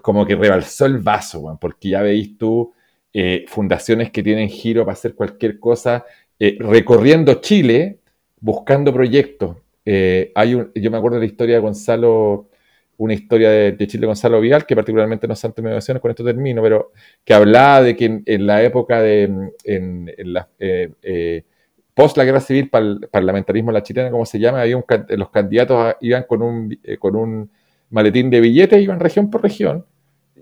[0.01, 2.73] como que rebalsó el vaso, porque ya veis tú
[3.15, 6.07] eh, fundaciones que tienen giro para hacer cualquier cosa,
[6.39, 7.99] eh, recorriendo Chile
[8.41, 9.59] buscando proyectos.
[9.85, 12.49] Eh, hay un, yo me acuerdo de la historia de Gonzalo,
[12.97, 16.93] una historia de, Chile Gonzalo Vial, que particularmente no son innovaciones, con esto termino, pero
[17.23, 20.49] que hablaba de que en, la época de, en, la,
[21.93, 26.25] post la guerra civil, el parlamentarismo la chilena, como se llama, había los candidatos iban
[26.27, 27.51] con un, con un
[27.91, 29.85] maletín de billetes, iban región por región,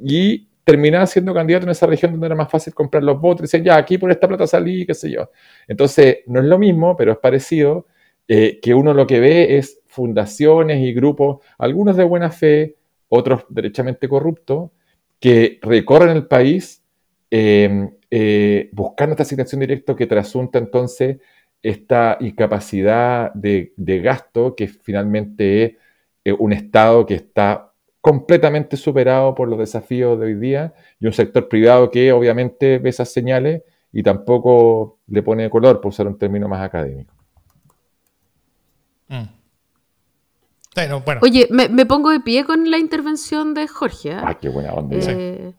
[0.00, 3.42] y terminaba siendo candidato en esa región donde era más fácil comprar los votos.
[3.42, 5.28] Decían, ya, aquí por esta plata salí, qué sé yo.
[5.66, 7.86] Entonces, no es lo mismo, pero es parecido,
[8.28, 12.76] eh, que uno lo que ve es fundaciones y grupos, algunos de buena fe,
[13.08, 14.70] otros derechamente corruptos,
[15.18, 16.84] que recorren el país
[17.32, 21.18] em, eh, buscando esta asignación directa que trasunta entonces
[21.62, 25.72] esta incapacidad de, de gasto que finalmente es
[26.24, 27.69] eh, un Estado que está
[28.00, 32.90] completamente superado por los desafíos de hoy día y un sector privado que obviamente ve
[32.90, 37.12] esas señales y tampoco le pone color, por usar un término más académico.
[39.08, 39.40] Mm.
[41.20, 44.12] Oye, me, pongo de pie con la intervención de Jorge.
[44.12, 44.38] ¿ah?
[44.40, 44.96] qué buena onda.
[44.98, 45.52] Eh,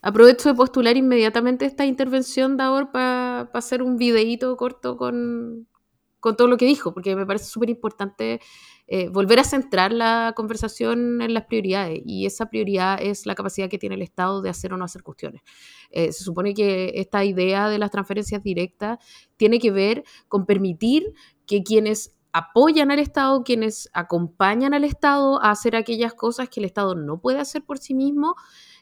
[0.00, 5.68] aprovecho de postular inmediatamente esta intervención de ahora para hacer un videíto corto con,
[6.24, 8.40] con todo lo que dijo, porque me parece súper importante
[8.86, 13.68] eh, volver a centrar la conversación en las prioridades y esa prioridad es la capacidad
[13.68, 15.42] que tiene el Estado de hacer o no hacer cuestiones.
[15.90, 18.96] Eh, se supone que esta idea de las transferencias directas
[19.36, 21.12] tiene que ver con permitir
[21.46, 26.64] que quienes apoyan al Estado, quienes acompañan al Estado a hacer aquellas cosas que el
[26.64, 28.34] Estado no puede hacer por sí mismo,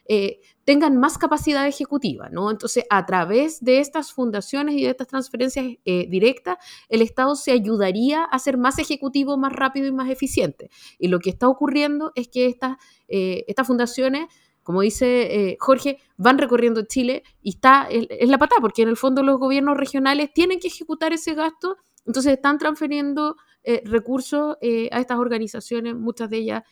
[0.05, 2.49] eh, tengan más capacidad ejecutiva, ¿no?
[2.51, 6.57] Entonces, a través de estas fundaciones y de estas transferencias eh, directas,
[6.89, 10.69] el Estado se ayudaría a ser más ejecutivo, más rápido y más eficiente.
[10.99, 14.27] Y lo que está ocurriendo es que estas, eh, estas fundaciones
[14.63, 19.21] como dice Jorge, van recorriendo Chile y está, es, la patada, porque en el fondo
[19.21, 23.35] los gobiernos regionales tienen que ejecutar ese gasto, entonces están transfiriendo
[23.83, 26.63] recursos a estas organizaciones, muchas de ellas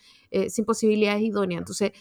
[0.48, 1.60] sin posibilidades idóneas.
[1.60, 1.92] Entonces,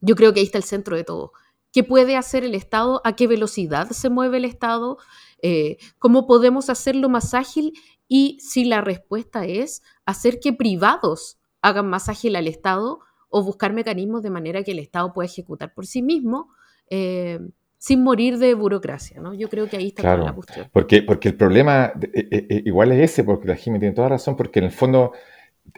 [0.00, 1.32] yo creo que ahí está el centro de todo.
[1.72, 3.00] ¿Qué puede hacer el Estado?
[3.04, 4.98] ¿A qué velocidad se mueve el Estado?
[5.42, 7.74] Eh, ¿Cómo podemos hacerlo más ágil?
[8.08, 13.72] Y si la respuesta es hacer que privados hagan más ágil al Estado o buscar
[13.72, 16.48] mecanismos de manera que el Estado pueda ejecutar por sí mismo
[16.88, 17.38] eh,
[17.78, 19.32] sin morir de burocracia, ¿no?
[19.32, 20.68] Yo creo que ahí está la cuestión.
[20.72, 24.58] Porque, porque el problema eh, igual es ese, porque la Jimmy tiene toda razón, porque
[24.58, 25.12] en el fondo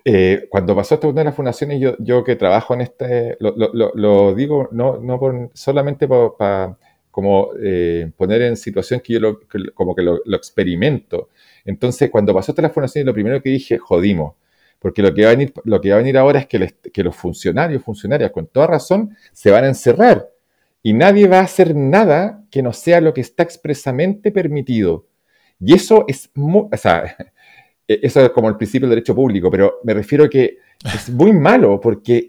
[0.04, 4.98] eh, cuando pasó esta de las fundaciones, yo, que trabajo en este, lo, digo no,
[4.98, 6.76] no solamente para
[7.10, 9.40] como eh, poner en situación que yo lo,
[9.74, 11.28] como que lo, experimento.
[11.64, 14.34] Entonces, cuando pasó esta las fundaciones, lo primero que dije, jodimos.
[14.78, 17.04] Porque lo que va a venir, lo que va a venir ahora es que, que
[17.04, 20.28] los funcionarios, funcionarias, con toda razón, se van a encerrar.
[20.82, 25.06] Y nadie va a hacer nada que no sea lo que está expresamente permitido.
[25.60, 27.14] Y eso es muy, o sea,
[27.86, 31.32] eso es como el principio del derecho público, pero me refiero a que es muy
[31.32, 32.28] malo porque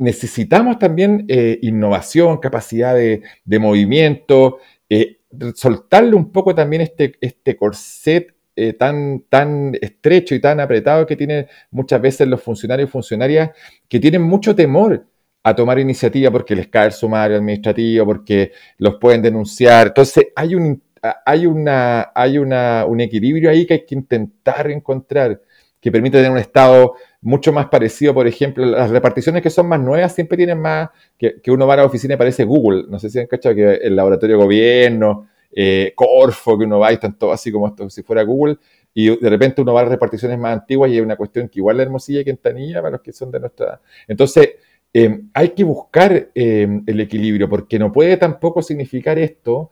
[0.00, 3.22] necesitamos también eh, innovación, capacidad de,
[3.58, 4.58] movimiento,
[4.88, 5.20] eh,
[5.54, 11.16] soltarle un poco también este, este corset eh, tan, tan estrecho y tan apretado que
[11.16, 13.50] tienen muchas veces los funcionarios y funcionarias
[13.88, 15.06] que tienen mucho temor
[15.42, 19.88] a tomar iniciativa porque les cae el sumario administrativo, porque los pueden denunciar.
[19.88, 25.40] Entonces hay un hay, una, hay una, un equilibrio ahí que hay que intentar encontrar,
[25.80, 29.80] que permite tener un Estado mucho más parecido, por ejemplo, las reparticiones que son más
[29.80, 33.10] nuevas siempre tienen más, que, uno va a la oficina y parece Google, no sé
[33.10, 37.18] si han cachado que el laboratorio de gobierno, eh, Corfo, que uno va y están
[37.18, 38.58] todos así como esto, si fuera Google,
[38.92, 41.76] y de repente uno va a reparticiones más antiguas y hay una cuestión que igual
[41.76, 43.80] la Hermosilla y Quintanilla para los que son de nuestra edad.
[44.08, 44.50] Entonces,
[44.92, 49.70] eh, hay que buscar eh, el equilibrio, porque no puede tampoco significar esto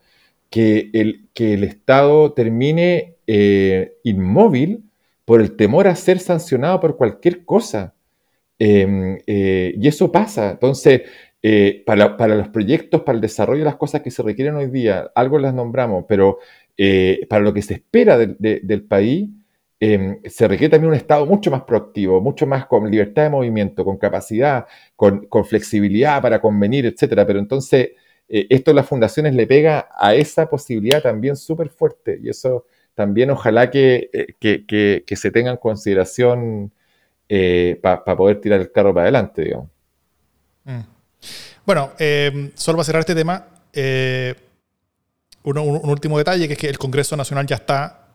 [0.50, 3.16] que el, que el Estado termine
[4.04, 4.84] inmóvil
[5.24, 7.94] por el temor a ser sancionado por cualquier cosa.
[8.58, 10.52] Em, y eso pasa.
[10.52, 11.02] Entonces,
[11.86, 15.10] para, para, los proyectos, para el desarrollo de las cosas que se requieren hoy día,
[15.14, 16.38] algo las nombramos, pero
[17.28, 19.28] para lo que se espera del país,
[19.80, 23.84] Em, se requiere también un Estado mucho más proactivo, mucho más con libertad de movimiento,
[23.84, 27.26] con capacidad, con, flexibilidad para convenir, etcétera.
[27.26, 27.90] Pero entonces,
[28.28, 32.18] eh, esto las fundaciones le pega a esa posibilidad también súper fuerte.
[32.22, 36.72] Y eso también ojalá que, eh, se tenga en consideración
[37.28, 39.54] eh, para poder tirar el carro para adelante.
[40.64, 40.80] Mm.
[41.64, 43.46] Bueno, em, solo para cerrar este tema,
[45.44, 48.08] un, último detalle, que es que el Congreso Nacional ya está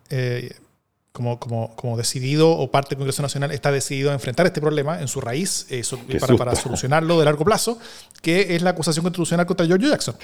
[1.13, 4.99] como, como, como, decidido o parte del Congreso Nacional está decidido a enfrentar este problema
[4.99, 5.83] en su raíz eh,
[6.19, 7.77] para, para, solucionarlo de largo plazo,
[8.23, 10.15] que es la acusación constitucional contra George Jackson.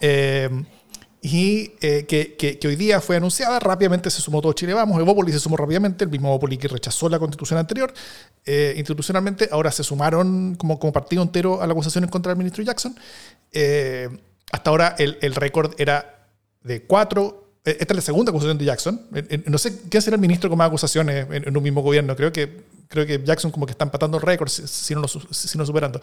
[0.00, 0.48] Eh,
[1.20, 5.32] y eh, que, que, hoy día fue anunciada, rápidamente se sumó todo Chile Vamos, Evópoli
[5.32, 7.92] se sumó rápidamente, el mismo Evópoli que rechazó la constitución anterior,
[8.74, 12.64] institucionalmente, ahora se sumaron como, como partido entero a la acusación en contra del ministro
[12.64, 12.96] Jackson.
[14.50, 16.26] hasta ahora el, el récord era
[16.64, 19.00] de cuatro eh, esta es la segunda acusación de Jackson.
[19.46, 22.16] No sé qué será el ministro con más acusaciones en, un mismo gobierno.
[22.16, 26.00] Creo que, creo que Jackson como que está empatando récords, si no, si no superando.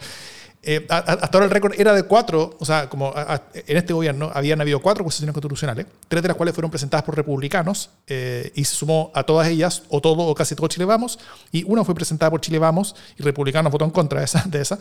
[0.62, 3.12] Eh, hasta ahora el récord era de cuatro, o sea, como
[3.54, 7.14] en este gobierno habían habido cuatro acusaciones constitucionales, tres de las cuales fueron presentadas por
[7.14, 11.18] republicanos eh, y se sumó a todas ellas, o todo o casi todo Chile Vamos,
[11.52, 14.44] y una fue presentada por Chile Vamos y republicanos votó en contra de esa.
[14.46, 14.78] De esa.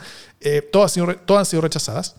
[0.72, 2.16] todas, han sido, todas han sido rechazadas.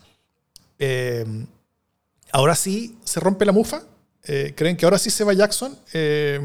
[2.31, 3.83] ahora sí se rompe la mufa
[4.23, 5.75] eh, ¿Creen que ahora sí se va Jackson?
[5.93, 6.39] Eh,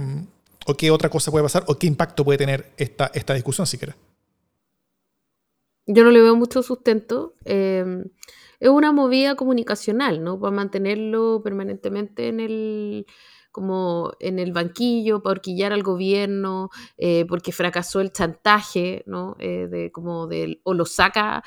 [0.66, 1.64] ¿O qué otra cosa puede pasar?
[1.68, 3.96] ¿O qué impacto puede tener esta, esta discusión siquiera?
[5.86, 7.34] Yo no le veo mucho sustento.
[7.44, 8.04] Eh,
[8.58, 10.40] es una movida comunicacional, ¿no?
[10.40, 13.06] Para mantenerlo permanentemente en el
[13.52, 16.68] como en el banquillo, para horquillar al gobierno,
[17.26, 19.34] porque fracasó el chantaje, ¿no?
[19.38, 21.42] de como del o lo saca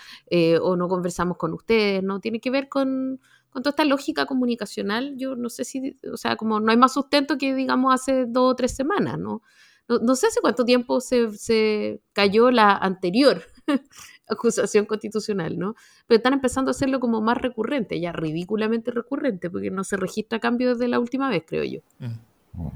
[0.60, 2.20] o no conversamos con ustedes, ¿no?
[2.20, 6.36] Tiene que ver con, con toda esta lógica comunicacional, yo no sé si, o sea,
[6.36, 9.42] como no hay más sustento que digamos hace dos o tres semanas, ¿no?
[9.88, 13.42] No, sé hace cuánto tiempo se, se cayó la anterior
[14.30, 15.76] acusación constitucional, ¿no?
[16.06, 20.40] Pero están empezando a hacerlo como más recurrente, ya ridículamente recurrente, porque no se registra
[20.40, 21.80] cambio desde la última vez, creo yo.
[21.98, 22.68] Mm.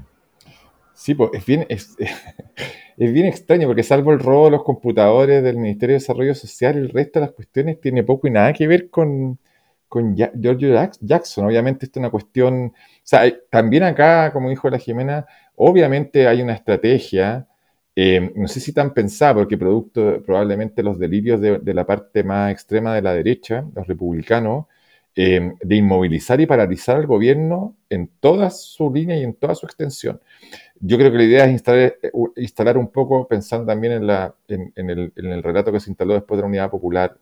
[0.94, 1.96] Sí, pues es bien, es,
[2.96, 6.76] es, bien extraño, porque salvo el robo de los computadores del Ministerio de Desarrollo Social,
[6.76, 9.38] el resto de las cuestiones tiene poco y nada que ver con,
[9.94, 11.46] con George Jackson.
[11.46, 12.72] Obviamente esto es una cuestión, o
[13.04, 17.46] sea, también acá, como dijo la Jimena, obviamente hay una estrategia,
[17.94, 22.50] eh, no sé si tan pensada, porque producto probablemente los delirios de, la parte más
[22.50, 24.66] extrema de la derecha, los republicanos,
[25.14, 29.64] eh, de inmovilizar y paralizar al gobierno en toda su línea y en toda su
[29.64, 30.20] extensión.
[30.80, 34.34] Yo creo que la idea es instalar, eh, instalar un poco, pensando también en, la,
[34.48, 37.16] el, en el relato que se instaló después de la Unidad Popular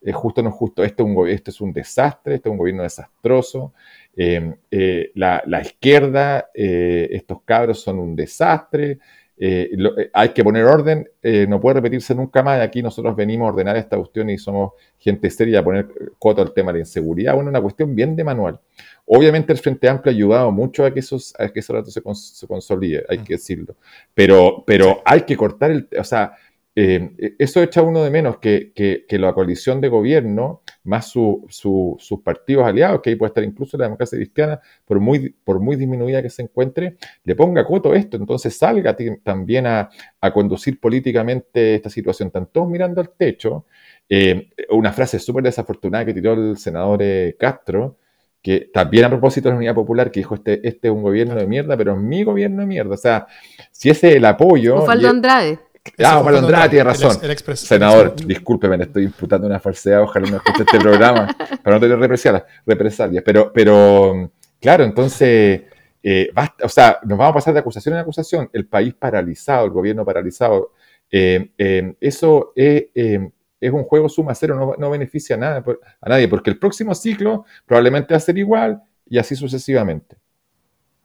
[0.00, 2.58] es justo o no justo, este es un, este es un desastre, este es un
[2.58, 3.72] gobierno desastroso,
[4.16, 8.98] em, eh, la, izquierda, eh, estos cabros son un desastre,
[9.40, 9.70] eh,
[10.12, 11.08] hay que poner orden,
[11.48, 15.30] no puede repetirse nunca más, aquí nosotros venimos a ordenar esta cuestión y somos gente
[15.30, 18.60] seria a poner coto al tema de la inseguridad, bueno, una cuestión bien de manual.
[19.06, 22.02] Obviamente el Frente Amplio ha ayudado mucho a que, esos, a que ese rato se,
[22.14, 23.24] se consolide, hay mm.
[23.24, 23.76] que decirlo,
[24.12, 26.34] pero, pero hay que cortar el, o sea,
[26.80, 33.00] eh, eso echa uno de menos que, la coalición de gobierno, más sus partidos aliados,
[33.02, 36.42] que ahí puede estar incluso la democracia cristiana, por muy, por muy disminuida que se
[36.42, 39.90] encuentre, le ponga coto esto, entonces salga también a,
[40.32, 42.28] conducir políticamente esta situación.
[42.28, 43.64] Están todos mirando al techo.
[44.08, 47.96] Eh, una frase súper desafortunada que tiró el senador eh, Castro,
[48.40, 51.34] que también a propósito de la Unidad Popular, que dijo, este, este es un gobierno
[51.34, 52.94] de mierda, pero es mi gobierno de mierda.
[52.94, 53.26] O sea,
[53.72, 54.76] si ese es el apoyo...
[54.76, 55.58] Osvaldo Andrade.
[55.98, 57.16] Ah, Pablo Andrade tiene razón.
[57.56, 61.98] Senador, discúlpeme, le estoy imputando una falsedad, ojalá no escuche este programa para no tener
[61.98, 62.44] represalias.
[62.66, 63.22] represalias.
[63.24, 65.62] Pero, pero, claro, entonces,
[66.02, 68.50] eh, basta, o sea, nos vamos a pasar de acusación en acusación.
[68.52, 70.72] El país paralizado, el gobierno paralizado.
[71.10, 75.64] Eh, eh, eso es, es, un juego suma cero, no, no beneficia a, nada,
[76.00, 80.16] a nadie, porque el próximo ciclo probablemente va a ser igual y así sucesivamente.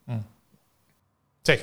[0.06, 0.20] Mm.
[1.44, 1.54] Sí,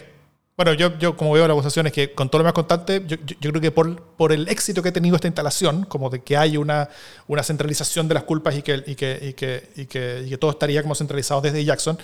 [0.61, 3.17] bueno, yo, yo como veo la acusación es que con todo lo más constante, yo,
[3.17, 6.37] yo, creo que por, por el éxito que ha tenido esta instalación, como de que
[6.37, 6.91] hay una,
[7.29, 10.37] una centralización de las culpas y que, y que, y que, y que, y que
[10.37, 11.99] todo estaría como centralizado desde Jackson,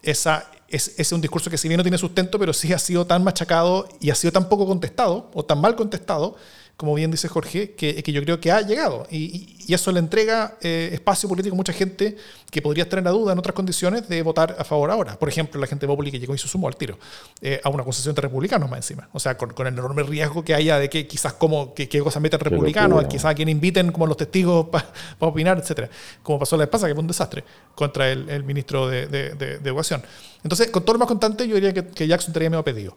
[0.00, 3.04] esa, es, es, un discurso que si bien no tiene sustento, pero sí ha sido
[3.04, 6.36] tan machacado y ha sido tan poco contestado o tan mal contestado,
[6.78, 9.04] como bien dice Jorge, que, que yo creo que ha llegado.
[9.10, 12.16] Y, y eso le entrega eh, espacio político a mucha gente
[12.52, 15.18] que podría estar en la duda en otras condiciones de votar a favor ahora.
[15.18, 16.96] Por ejemplo, la gente de Populi que llegó y se sumó al tiro
[17.42, 19.08] eh, a una concesión de republicanos más encima.
[19.12, 21.98] O sea, con, con, el enorme riesgo que haya de que quizás como que, que
[21.98, 24.86] cosas meten republicanos, quizás a quien inviten como los testigos para
[25.18, 25.90] pa opinar, etcétera.
[26.22, 27.42] Como pasó la vez pasada, que fue un desastre
[27.74, 30.00] contra el, el ministro de, de, de, de, Educación.
[30.44, 32.96] Entonces, con todo lo más constante, yo diría que, que Jackson estaría medio pedido.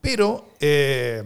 [0.00, 0.48] Pero...
[0.58, 1.22] Eh,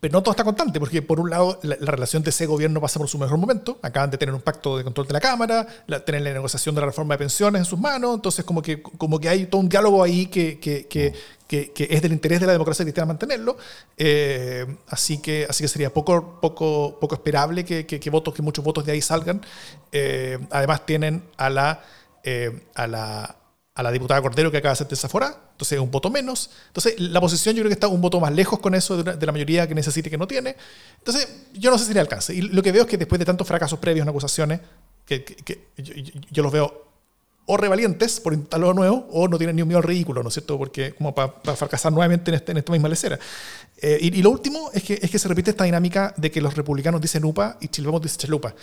[0.00, 2.80] pero no todo está constante, porque por un lado la, la, relación de ese gobierno
[2.80, 5.66] pasa por su mejor momento, acaban de tener un pacto de control de la Cámara,
[5.86, 8.82] la, tener la negociación de la reforma de pensiones en sus manos, entonces como que,
[8.82, 11.12] como que hay todo un diálogo ahí que, que, que,
[11.46, 13.58] que, que es del interés de la democracia cristiana mantenerlo,
[13.98, 18.64] eh, así, que, así que sería poco, poco, poco esperable que, que, votos, que muchos
[18.64, 19.42] votos de ahí salgan.
[19.92, 21.82] Eh, además tienen a la,
[22.24, 23.39] eh, a la
[23.80, 26.50] a la diputada Cordero que acaba de ser desaforada, entonces es un voto menos.
[26.66, 29.32] Entonces la posición yo creo que está un voto más lejos con eso de, la
[29.32, 30.54] mayoría que necesite que no tiene.
[30.98, 32.34] Entonces yo no sé si le alcance.
[32.34, 34.60] Y lo que veo es que después de tantos fracasos previos en acusaciones,
[35.06, 35.94] que, que, que yo,
[36.30, 36.88] yo, los veo
[37.46, 40.28] o revalientes por intentar lo nuevo o no tienen ni un miedo al ridículo, ¿no
[40.28, 40.58] es cierto?
[40.58, 43.18] Porque como para, para fracasar nuevamente en, este, en esta misma lecera.
[43.80, 46.42] Eh, y, y, lo último es que, es que se repite esta dinámica de que
[46.42, 48.54] los republicanos dicen UPA y Chilvamos dice Chalupa.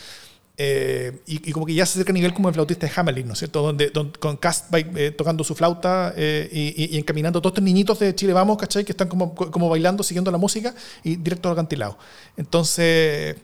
[0.60, 3.28] Eh, y, y, como que ya se acerca a nivel como el flautista de Hamelin,
[3.28, 3.62] ¿no es cierto?
[3.62, 7.64] Donde, donde con Cast va, eh, tocando su flauta eh, y, y, encaminando todos estos
[7.64, 8.84] niñitos de Chile Vamos, ¿cachai?
[8.84, 11.96] Que están como, como bailando, siguiendo la música y directo al acantilado.
[12.36, 13.36] Entonces,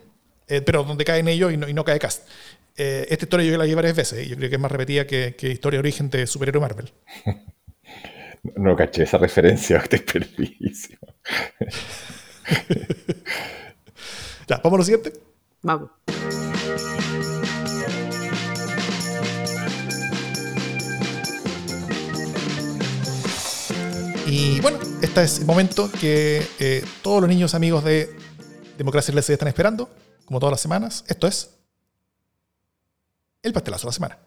[0.49, 2.29] eh, pero donde caen ellos y no, y no cae Cast.
[2.77, 5.07] Eh, esta historia yo la vi varias veces y yo creo que es más repetida
[5.07, 6.93] que, que historia de origen de superhéroe Marvel.
[8.57, 10.99] No caché esa referencia, te perdísimo.
[14.47, 15.15] ya, vamos a lo siguiente.
[15.63, 15.89] Vamos.
[24.27, 28.17] Y bueno, este es el momento que eh, todos los niños amigos de
[28.79, 29.91] Democracia LC están esperando,
[30.25, 31.05] como todas las semanas.
[31.09, 31.51] Esto es
[33.43, 34.19] el pastelazo de la semana.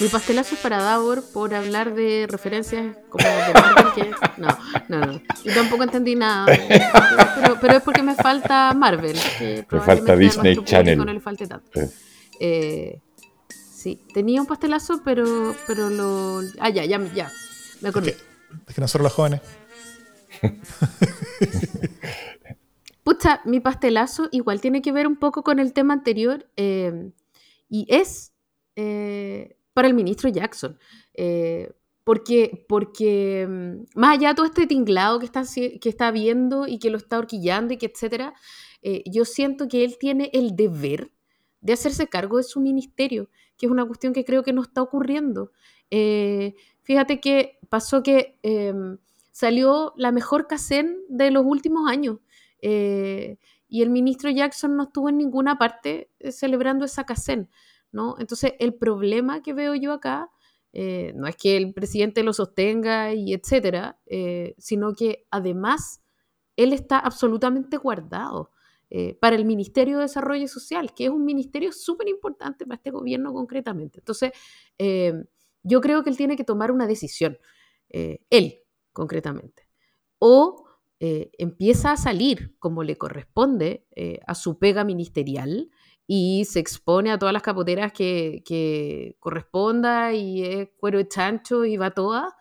[0.00, 3.81] Mi pastelazo es para Davor por hablar de referencias como de
[4.36, 4.48] No,
[4.88, 5.22] no, no.
[5.44, 6.46] Yo tampoco entendí nada.
[7.36, 9.16] Pero, pero es porque me falta Marvel.
[9.38, 10.98] Que me falta Disney Channel.
[10.98, 11.70] No le falte tanto.
[11.74, 11.80] Sí.
[12.38, 13.00] Eh,
[13.48, 16.40] sí, tenía un pastelazo, pero, pero lo...
[16.60, 17.32] Ah, ya, ya, ya.
[17.80, 18.10] Me acordé.
[18.10, 18.24] Es que,
[18.68, 19.40] es que nosotros los jóvenes...
[23.02, 27.10] Pucha, mi pastelazo igual tiene que ver un poco con el tema anterior eh,
[27.68, 28.32] y es...
[28.76, 30.78] Eh, para el ministro Jackson.
[31.14, 31.72] Eh,
[32.04, 36.78] porque, porque mm, más allá de todo este tinglado que está, que está viendo y
[36.78, 38.34] que lo está horquillando y que etcétera,
[38.82, 41.12] eh, yo siento que él tiene el deber
[41.62, 44.82] de hacerse cargo de su ministerio, que es una cuestión que creo que no está
[44.82, 45.52] ocurriendo.
[45.90, 48.74] Eh, fíjate que pasó que eh,
[49.30, 52.18] salió la mejor CACEN de los últimos años.
[52.60, 53.38] Eh,
[53.68, 57.48] y el ministro Jackson no estuvo en ninguna parte celebrando esa CACEN.
[57.92, 58.16] ¿no?
[58.18, 60.30] Entonces, el problema que veo yo acá
[60.72, 66.02] eh, no es que el presidente lo sostenga y etcétera, eh, sino que además
[66.56, 68.50] él está absolutamente guardado
[68.88, 72.90] eh, para el Ministerio de Desarrollo Social, que es un ministerio súper importante para este
[72.90, 74.00] gobierno concretamente.
[74.00, 74.32] Entonces,
[75.62, 77.38] yo creo que él tiene que tomar una decisión,
[77.88, 78.60] él
[78.92, 79.68] concretamente,
[80.18, 80.66] o
[80.98, 83.86] empieza a salir como le corresponde
[84.26, 85.70] a su pega ministerial,
[86.06, 91.64] y se expone a todas las capoteras que, que corresponda y es cuero de chancho
[91.64, 92.36] y va toda,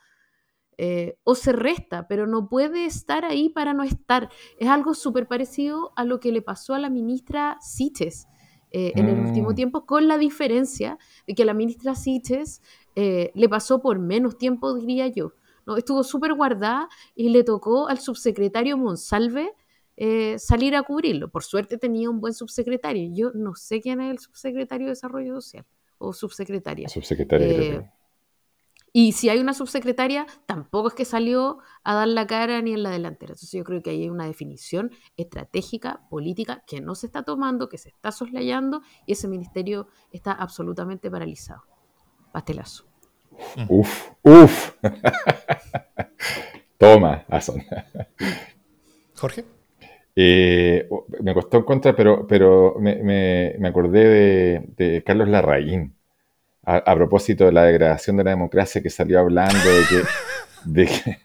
[0.83, 4.29] eh, o se resta, pero no puede estar ahí para no estar.
[4.57, 8.27] Es algo súper parecido a lo que le pasó a la ministra Siches
[8.71, 9.09] eh, en mm.
[9.09, 9.55] el último mm.
[9.55, 10.97] tiempo, con la diferencia
[11.27, 12.63] de que a la ministra Siches
[12.95, 15.33] eh, le pasó por menos tiempo, diría yo.
[15.67, 15.77] ¿no?
[15.77, 19.53] Estuvo súper guardada y le tocó al subsecretario Monsalve
[19.97, 21.29] eh, salir a cubrirlo.
[21.29, 23.11] Por suerte tenía un buen subsecretario.
[23.13, 25.65] Yo no sé quién es el subsecretario de Desarrollo Social
[25.97, 26.89] o subsecretaria.
[26.89, 27.47] Subsecretaria.
[27.47, 27.91] Eh,
[28.93, 32.83] y si hay una subsecretaria, tampoco es que salió a dar la cara ni en
[32.83, 33.31] la delantera.
[33.31, 37.69] Entonces yo creo que ahí hay una definición estratégica, política, que no se está tomando,
[37.69, 41.63] que se está soslayando y ese ministerio está absolutamente paralizado.
[42.33, 42.85] Pastelazo.
[43.69, 44.75] Uf, uf.
[46.77, 47.63] Toma, Ason.
[49.15, 49.60] Jorge.
[50.15, 50.87] Eh,
[51.21, 55.93] me costó en contra, pero, pero me, me, me acordé de, de, Carlos Larraín,
[56.63, 60.03] a, a, propósito de la degradación de la democracia que salió hablando de que,
[60.65, 61.17] de que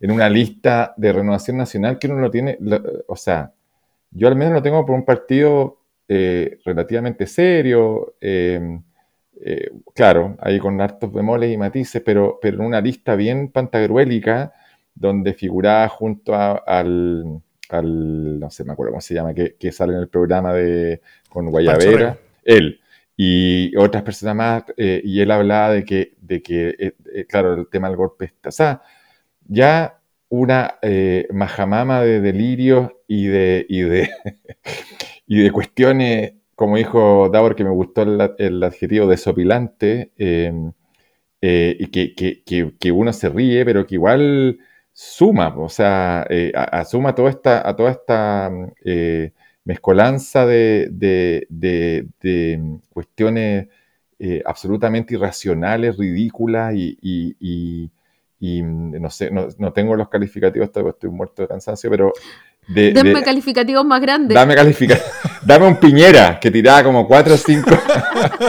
[0.00, 3.52] en una lista de renovación nacional que uno lo tiene, lo, o sea,
[4.10, 5.78] yo al menos lo tengo por un partido
[6.08, 8.80] eh, relativamente serio, eh,
[9.40, 14.52] eh, claro, ahí con hartos bemoles y matices, pero, pero en una lista bien pantagruélica,
[14.94, 19.94] donde figuraba junto al, al, no sé, me acuerdo cómo se llama, que, que sale
[19.94, 22.80] en el programa de con Guayabera, él.
[23.20, 27.54] Y otras personas más, eh, y él hablaba de que, de que eh, eh, claro,
[27.54, 28.80] el tema del golpe, o sea,
[29.44, 30.78] ya una
[31.32, 34.10] majamama de delirios y de, y de,
[35.26, 40.12] y de cuestiones, como dijo Davor, que me gustó el, adjetivo desopilante,
[41.40, 42.44] y que, que,
[42.78, 44.60] que, uno se ríe, pero que igual
[45.00, 46.26] suma, o sea,
[46.72, 48.50] asuma toda esta, a toda esta
[49.64, 50.88] mezcolanza de,
[51.48, 53.68] de, cuestiones
[54.18, 57.88] eh, absolutamente irracionales, ridículas y,
[58.40, 62.12] no sé, no, tengo los calificativos, estoy muerto de cansancio, pero...
[62.68, 64.34] dame calificativos más grandes.
[64.34, 65.10] Dame calificativos.
[65.42, 67.70] dame un piñera que tiraba como 4 o 5.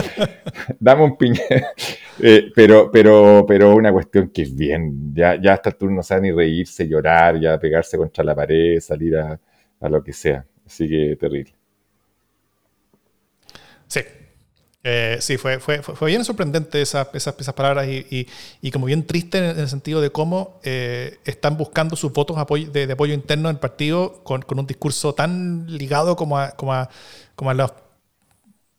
[0.80, 1.74] dame un piñera.
[2.22, 6.24] Eh, pero, pero, pero una cuestión que es bien, ya, ya hasta tú no sabes
[6.24, 9.40] ni reírse, llorar, ya pegarse contra la pared, salir a,
[9.80, 10.46] a lo que sea.
[10.66, 11.56] Así que terrible.
[13.88, 14.02] Sí.
[14.84, 18.28] Eh, sí, fue, fue, fue, bien sorprendente esas, esas, esas palabras y,
[18.62, 22.38] y, como bien triste en el sentido de cómo eh, están buscando sus votos
[22.72, 26.74] de, de, apoyo interno del partido con, con, un discurso tan ligado como a, como
[26.74, 26.90] a,
[27.36, 27.74] como a los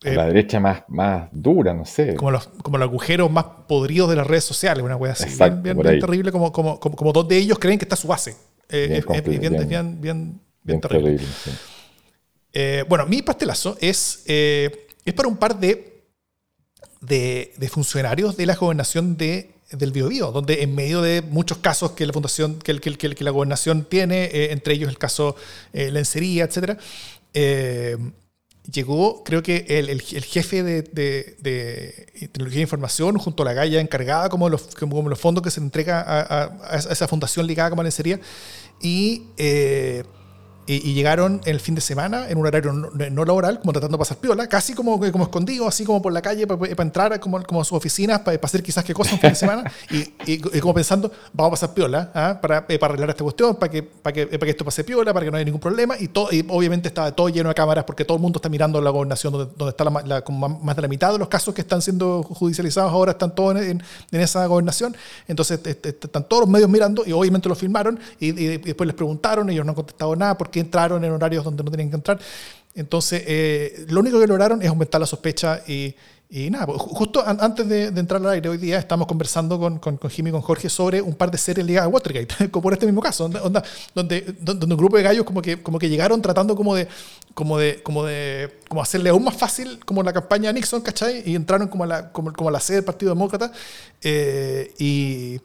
[0.02, 2.14] la derecha más, más dura, no sé.
[2.14, 5.28] Como los, como los agujeros más podridos de las redes sociales, una wea así.
[5.62, 8.34] bien, bien, terrible, como, como, como, dos de ellos creen que está su base.
[8.70, 11.18] Eh, es, bien, bien, bien, terrible.
[12.52, 15.89] Eh, bueno, mi pastelazo es, eh, es para un par de,
[17.00, 22.06] de, funcionarios de la gobernación de, del Biobío, donde en medio de muchos casos que
[22.06, 25.36] la fundación, que, que, que la gobernación tiene, eh, entre ellos el caso
[25.72, 26.78] Lencería, etc.,
[28.70, 33.80] llegó, creo que el, el, jefe de, de, tecnología de información junto a la galla
[33.80, 37.80] encargada como los, como los fondos que se entrega a, a, esa fundación ligada como
[37.80, 38.20] a lencería
[38.80, 39.24] y
[40.66, 44.18] y, llegaron el fin de semana en un horario no, laboral, como tratando de pasar
[44.18, 47.64] piola, casi como, como escondido, así como por la calle para, entrar como, como a
[47.64, 51.50] sus oficinas, para, hacer quizás qué cosas un fin de semana, y, como pensando, vamos
[51.50, 52.38] a pasar piola ¿ah?
[52.40, 55.12] para, eh, para arreglar esta cuestión, para que, para, que, para que esto pase piola,
[55.12, 57.84] para que no haya ningún problema, y, todo, y obviamente estaba todo lleno de cámaras
[57.84, 61.12] porque todo el mundo está mirando la gobernación donde, está la, más de la mitad
[61.12, 63.82] de los casos que están siendo judicializados ahora están todos en,
[64.12, 64.96] esa gobernación,
[65.26, 69.64] entonces están todos los medios mirando y obviamente lo filmaron y después les preguntaron, ellos
[69.64, 72.18] no han contestado nada porque entraron en horarios donde no tenían que entrar.
[72.74, 75.94] Entonces, eh, lo único que lograron es aumentar la sospecha y,
[76.32, 79.96] y nada, pues, justo antes de, entrar al aire hoy día estamos conversando con, con,
[79.96, 82.72] con Jimmy y con Jorge sobre un par de series ligadas a Watergate, como por
[82.72, 86.22] este mismo caso, donde, donde, donde, un grupo de gallos como que, como que llegaron
[86.22, 86.86] tratando como de,
[87.34, 91.28] como de, como de como hacerle aún más fácil como la campaña Nixon, ¿cachai?
[91.28, 93.50] Y entraron como a la, como, como a la sede del Partido Demócrata
[94.00, 95.40] eh, y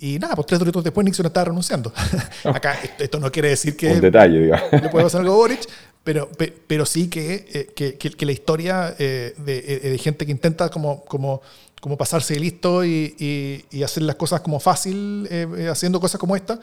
[0.00, 1.92] y nada, pues tres doritos después Nixon estaba renunciando.
[2.44, 4.72] Acá esto no quiere decir que Un detalle, digamos.
[4.72, 5.60] le puede pasar algo a Boric,
[6.04, 6.30] pero,
[6.66, 10.70] pero sí que, eh, que, que, la historia eh, de, eh, de, gente que intenta
[10.70, 11.42] como, como,
[11.82, 15.28] como pasarse de listo y, y, hacer las cosas como fácil,
[15.70, 16.58] haciendo cosas como esta,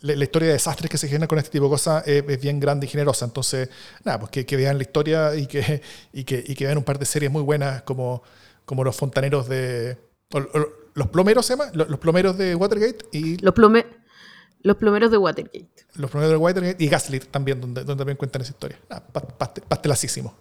[0.00, 2.86] la, historia de desastres que se generan con este tipo de cosas es, bien grande
[2.86, 3.24] y generosa.
[3.24, 3.68] Entonces,
[4.04, 6.84] nada, pues que, que vean la historia y que, y que, y que vean un
[6.84, 8.22] par de series muy buenas como,
[8.64, 9.96] como Los Fontaneros de
[10.94, 13.36] los plomeros se llama, los, plomeros de Watergate y...
[13.38, 13.54] Los,
[14.62, 15.68] los plomeros de Watergate.
[15.96, 18.80] Los plomeros de Watergate y Gaslit también, donde, donde también cuentan esa historia.
[18.88, 19.02] Ah,
[19.68, 20.34] pastelacísimo.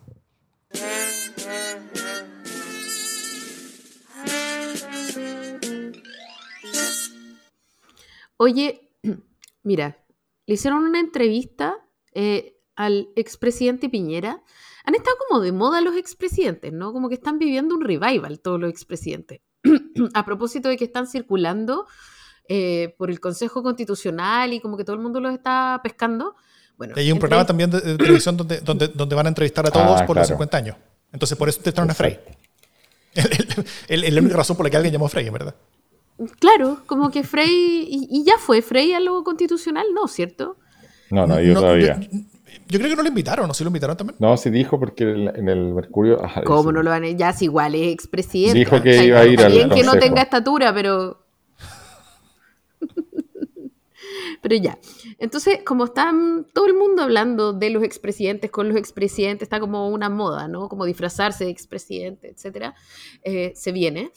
[8.38, 8.92] Oye,
[9.64, 10.06] mira,
[10.46, 11.78] le hicieron una entrevista
[12.14, 14.44] eh, al expresidente Piñera.
[14.86, 16.94] Han estado como de moda los expresidentes, ¿no?
[16.94, 19.42] Como que están viviendo un revival todos los expresidentes.
[20.14, 21.88] A propósito de que están circulando
[22.50, 26.36] eh, por el Consejo Constitucional y como que todo el mundo los está pescando.
[26.78, 30.02] Bueno, hay un programa también de, televisión donde, donde, donde, van a entrevistar a todos
[30.02, 30.76] ah, por los 50 años.
[31.12, 32.20] Entonces, por eso te traen a Frey.
[33.88, 35.56] Es la única razón por la que alguien llamó a Frey, en verdad.
[36.40, 37.88] Claro, como que Frey.
[37.90, 40.08] Y, ya fue Frey a lo constitucional, ¿no?
[40.08, 40.58] ¿Cierto?
[41.10, 42.00] No, no, yo todavía.
[42.68, 43.54] Yo creo que no lo invitaron, ¿no?
[43.54, 44.18] ¿Sí lo invitaron también?
[44.20, 46.20] No, sí dijo porque en el Mercurio...
[46.46, 47.10] ¿Cómo no lo van a...?
[47.10, 48.60] Ya, es igual, es expresidente.
[48.60, 51.26] Dijo que iba a ir al bien que no tenga estatura, pero...
[54.42, 54.78] pero ya.
[55.20, 59.90] Entonces, como están todo el mundo hablando de los expresidentes con los expresidentes, está como
[59.90, 60.70] una moda, ¿no?
[60.70, 62.76] Como disfrazarse de expresidente, etcétera,
[63.24, 64.12] eh, se viene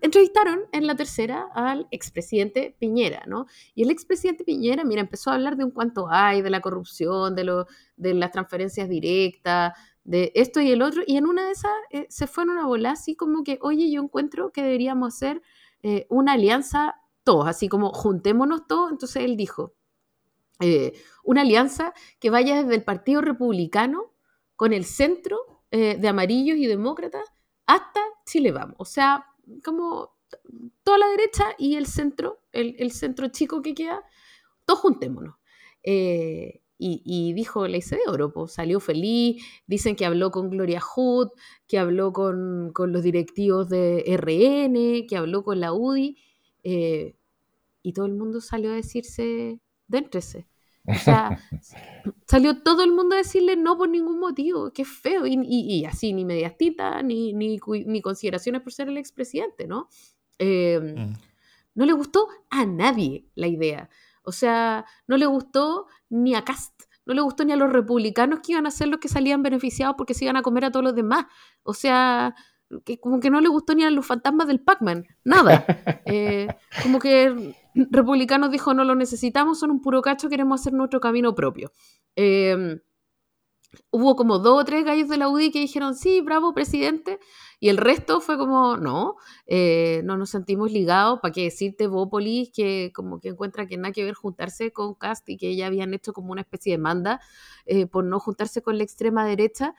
[0.00, 3.46] entrevistaron en la tercera al expresidente Piñera, ¿no?
[3.74, 7.34] Y el expresidente Piñera, mira, empezó a hablar de un cuanto hay, de la corrupción,
[7.34, 9.74] de, lo, de las transferencias directas,
[10.04, 12.66] de esto y el otro, y en una de esas eh, se fue en una
[12.66, 15.40] bola así como que, oye, yo encuentro que deberíamos hacer
[15.82, 19.74] eh, una alianza todos, así como juntémonos todos, entonces él dijo,
[20.60, 20.92] eh,
[21.24, 24.12] una alianza que vaya desde el Partido Republicano
[24.56, 25.38] con el centro
[25.70, 27.24] de amarillos y demócratas
[27.66, 29.26] hasta Chile Vamos, o sea,
[29.64, 30.14] como
[30.82, 34.02] toda la derecha y el centro, el, el centro chico que queda,
[34.64, 35.36] todos juntémonos.
[35.82, 40.80] Eh, y, dijo, le hice de oro, pues, salió feliz, dicen que habló con Gloria
[40.80, 41.30] Hood,
[41.66, 46.18] que habló con, los directivos de RN, que habló con la UDI,
[46.62, 47.16] eh,
[47.82, 50.46] y todo el mundo salió a decirse, déntrese.
[50.86, 51.38] O sea,
[52.26, 56.24] salió todo el mundo a decirle no por ningún motivo, qué feo, y, así, ni
[56.24, 59.88] mediastita, ni, ni, ni, consideraciones por ser el expresidente, ¿no?
[60.38, 61.14] Eh, mm.
[61.74, 63.88] No le gustó a nadie la idea.
[64.22, 68.40] O sea, no le gustó ni a Cast, no le gustó ni a los republicanos
[68.40, 70.84] que iban a ser los que salían beneficiados porque se iban a comer a todos
[70.84, 71.26] los demás.
[71.62, 72.34] O sea,
[72.84, 75.64] que como que no le gustó ni a los fantasmas del Pac-Man, nada.
[76.06, 76.48] Eh,
[76.82, 81.34] como que republicanos dijo, no lo necesitamos, son un puro cacho, queremos hacer nuestro camino
[81.34, 81.72] propio.
[82.16, 82.80] Eh,
[83.90, 87.18] hubo como dos o tres gallos de la UDI que dijeron, sí, bravo, presidente,
[87.60, 89.16] y el resto fue como, no,
[89.46, 93.92] eh, no nos sentimos ligados, ¿para qué decirte Bópolis que como que encuentra que nada
[93.92, 97.20] que ver juntarse con Cast y que ya habían hecho como una especie de manda
[97.66, 99.74] eh, por no juntarse con la extrema derecha?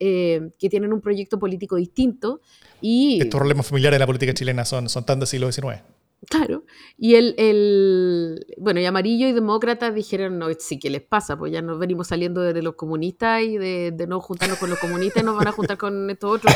[0.00, 2.40] Eh, que tienen un proyecto político distinto.
[2.80, 5.82] Y, Estos problemas familiares de la política chilena son, son tan del siglo XIX.
[6.28, 6.64] Claro,
[6.98, 11.38] y el, el, bueno, y amarillo y demócratas dijeron, no, sí, ¿qué les pasa?
[11.38, 15.24] Pues ya nos venimos saliendo de, los comunistas y de, no juntarnos con los comunistas,
[15.24, 16.54] nos van a juntar con estos otros.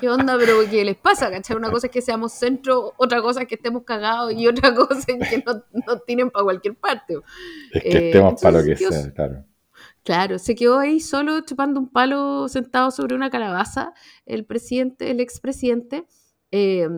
[0.00, 0.36] ¿Qué onda?
[0.38, 1.30] Pero ¿qué les pasa?
[1.30, 1.56] ¿Cachai?
[1.56, 5.04] Una cosa es que seamos centro, otra cosa es que estemos cagados y otra cosa
[5.06, 7.16] es que nos no tienen para cualquier parte.
[7.72, 9.44] Es que eh, estemos para lo que sea, claro.
[10.02, 13.94] Claro, se quedó ahí solo chupando un palo sentado sobre una calabaza
[14.26, 16.04] el presidente, el expresidente.
[16.50, 16.88] Eh,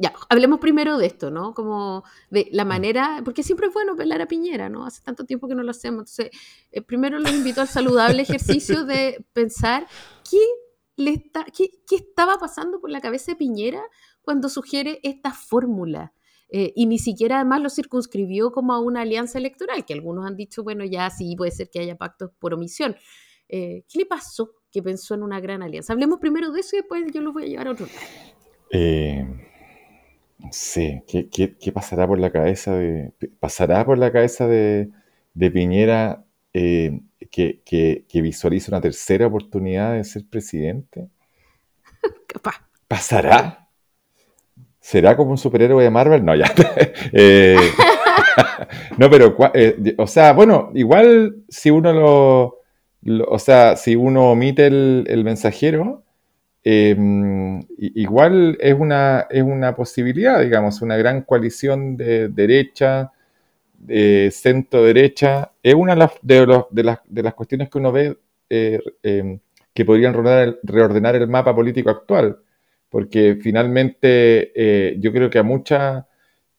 [0.00, 1.52] ya, hablemos primero de esto, ¿no?
[1.52, 2.68] Como de la mm.
[2.68, 4.86] manera, porque siempre es bueno pelar a Piñera, ¿no?
[4.86, 6.00] Hace tanto tiempo que no lo hacemos.
[6.00, 6.30] Entonces,
[6.72, 9.86] eh, primero los invito al saludable ejercicio de pensar
[10.28, 10.38] qué,
[10.96, 13.82] le está, qué, qué, estaba pasando por la cabeza de Piñera
[14.22, 16.14] cuando sugiere esta fórmula.
[16.48, 20.34] Eh, y ni siquiera además lo circunscribió como a una alianza electoral, que algunos han
[20.34, 22.96] dicho, bueno, ya sí puede ser que haya pactos por omisión.
[23.48, 25.92] Eh, ¿Qué le pasó que pensó en una gran alianza?
[25.92, 27.98] Hablemos primero de eso y después yo lo voy a llevar a otro lado.
[28.72, 29.49] Eh,
[30.50, 33.12] Sí, ¿qué, qué, pasará por la cabeza de.
[33.38, 34.90] ¿Pasará por la cabeza de,
[35.38, 41.08] Piñera eh, que, que, visualice una tercera oportunidad de ser presidente?
[42.26, 42.62] Capaz.
[42.88, 43.68] ¿Pasará?
[44.80, 46.24] ¿Será como un superhéroe de Marvel?
[46.24, 46.52] No, ya.
[47.12, 47.56] Eh,
[48.98, 54.66] no, pero, eh, o sea, bueno, igual si uno lo, o sea, si uno omite
[54.66, 56.04] el, el mensajero,
[56.62, 63.12] Em, igual es una, es una posibilidad, digamos, una gran coalición de derecha,
[63.80, 66.00] de centro-derecha, es una de,
[66.46, 68.18] los, de, las, de, las, cuestiones que uno ve
[68.50, 69.40] eh, em,
[69.72, 70.12] que podrían
[70.62, 72.38] reordenar el, mapa político actual,
[72.90, 76.06] porque finalmente eh, yo creo que a mucha,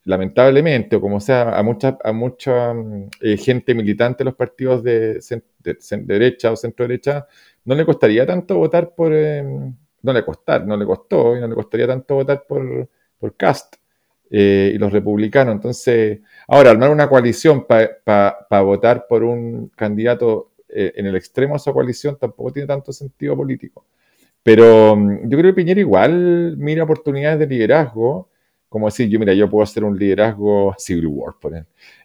[0.06, 2.74] lamentablemente, o como sea, a mucha, a mucha
[3.22, 5.20] eh, gente militante de los partidos de,
[5.60, 7.28] de, derecha o centro-derecha,
[7.66, 11.48] no le costaría tanto votar por, em, no le costar, no le costó y no
[11.48, 12.90] le costaría tanto votar por,
[13.20, 13.76] por Cast
[14.30, 15.54] eh, y los republicanos.
[15.56, 21.58] Entonces, ahora, armar una coalición para votar por un candidato eh, en el extremo de
[21.58, 23.86] esa coalición tampoco tiene tanto sentido político.
[24.42, 28.30] Pero mm, yo creo que Piñera igual mira oportunidades de liderazgo,
[28.70, 31.54] como decir, yo mira, yo puedo hacer un liderazgo Civil War, por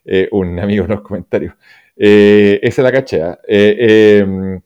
[0.04, 1.54] eh, un amigo en los comentarios.
[1.96, 3.38] esa es la cachea.
[3.46, 4.60] Eh,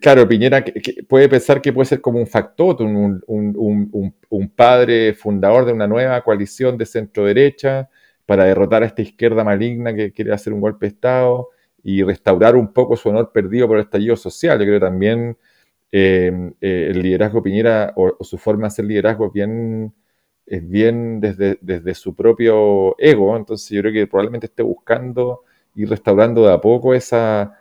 [0.00, 0.64] claro, Piñera
[1.08, 6.76] puede pensar que puede ser como un factotum, un, padre fundador de una nueva coalición
[6.76, 7.88] de centro-derecha
[8.26, 11.48] para derrotar a esta izquierda maligna que quiere hacer un golpe de Estado
[11.82, 14.58] y restaurar un poco su honor perdido por el estallido social.
[14.58, 15.36] Yo creo también
[15.92, 19.32] eh, eh, el liderazgo Piñera o, su forma de hacer liderazgo
[20.46, 23.36] es bien desde, desde su propio ego.
[23.36, 27.57] Entonces yo creo que probablemente esté buscando y restaurando de a poco esa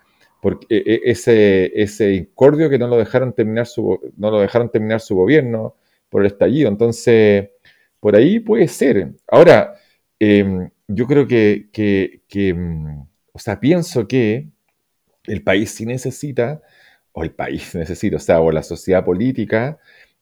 [0.70, 5.02] e, e, ese, ese incordio que no lo dejaron terminar su, no lo dejaron terminar
[5.02, 5.76] su gobierno
[6.10, 6.70] por el estallido.
[6.70, 7.50] Entonces,
[8.00, 9.16] por ahí puede ser.
[9.28, 9.74] Ahora,
[10.20, 14.48] em, yo creo que, que, mm, o sea, pienso que
[15.26, 16.62] el país sí necesita,
[17.12, 19.80] o el país necesita, o sea, o la sociedad política,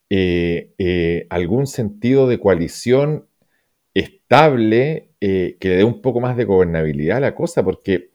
[0.09, 3.27] eh, eh, algún sentido de coalición
[3.93, 8.11] estable eh, que le dé un poco más de gobernabilidad a la cosa, porque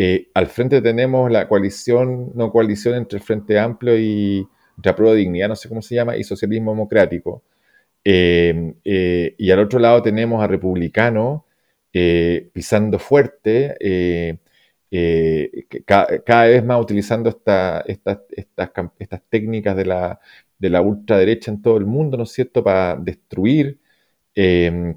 [0.00, 4.46] Eh, al frente tenemos la coalición, no coalición entre el Frente Amplio y
[4.76, 7.42] entre Prueba de Dignidad, no sé cómo se llama, y Socialismo Democrático.
[8.04, 11.46] Eh, eh, y al otro lado tenemos a Republicano
[12.52, 13.76] pisando fuerte,
[15.84, 17.84] cada, vez más utilizando estas,
[19.28, 20.20] técnicas de la,
[20.58, 23.80] de la ultraderecha en todo el mundo, ¿no es cierto?, para destruir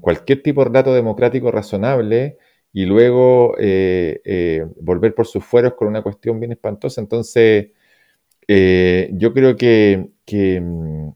[0.00, 2.38] cualquier tipo de relato democrático razonable
[2.72, 7.00] y luego eh, eh, volver por sus fueros con una cuestión bien espantosa.
[7.00, 7.70] Entonces,
[8.48, 10.10] eh, yo creo que,
[10.60, 11.10] mm,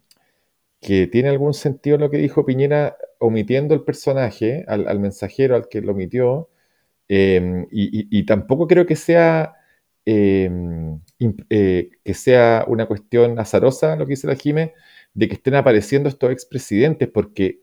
[0.80, 5.80] que, tiene algún sentido lo que dijo Piñera omitiendo el personaje, al, mensajero al que
[5.80, 6.50] lo omitió,
[7.09, 9.54] em, y, tampoco creo que sea,
[10.04, 14.74] em, que sea una cuestión azarosa lo que dice la Jime,
[15.14, 17.61] de que estén apareciendo estos expresidentes, porque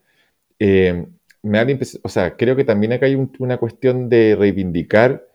[0.59, 1.07] em,
[1.43, 5.27] me da o sea, creo que también acá hay una cuestión de reivindicar,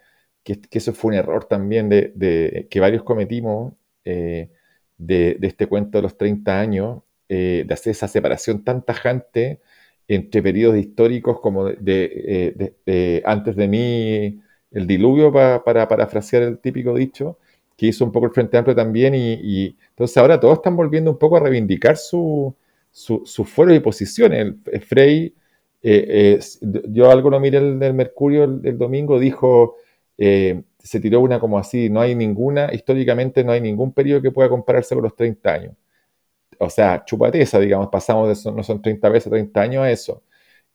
[0.42, 4.50] que, eso fue un error también de, que varios cometimos eh,
[4.96, 9.60] de, este cuento de los 30 años, eh, de hacer esa separación tan tajante
[10.08, 14.40] entre periodos históricos como de, eh, antes de mí
[14.70, 17.38] el diluvio, para parafrasear el típico dicho,
[17.76, 21.18] que hizo un poco el Frente Amplio también, y, entonces ahora todos están volviendo un
[21.18, 22.54] poco a reivindicar su,
[22.90, 24.54] su, sus fueros y posiciones.
[24.86, 25.34] Frey
[25.82, 26.40] eh, eh,
[26.88, 29.76] yo algo lo miré del Mercurio el, domingo, dijo,
[30.16, 34.32] eh, se tiró una como así, no hay ninguna, históricamente no hay ningún periodo que
[34.32, 35.74] pueda compararse con los 30 años.
[36.58, 40.22] O sea, chupateza, digamos, pasamos de eso, no son 30 veces 30 años a eso.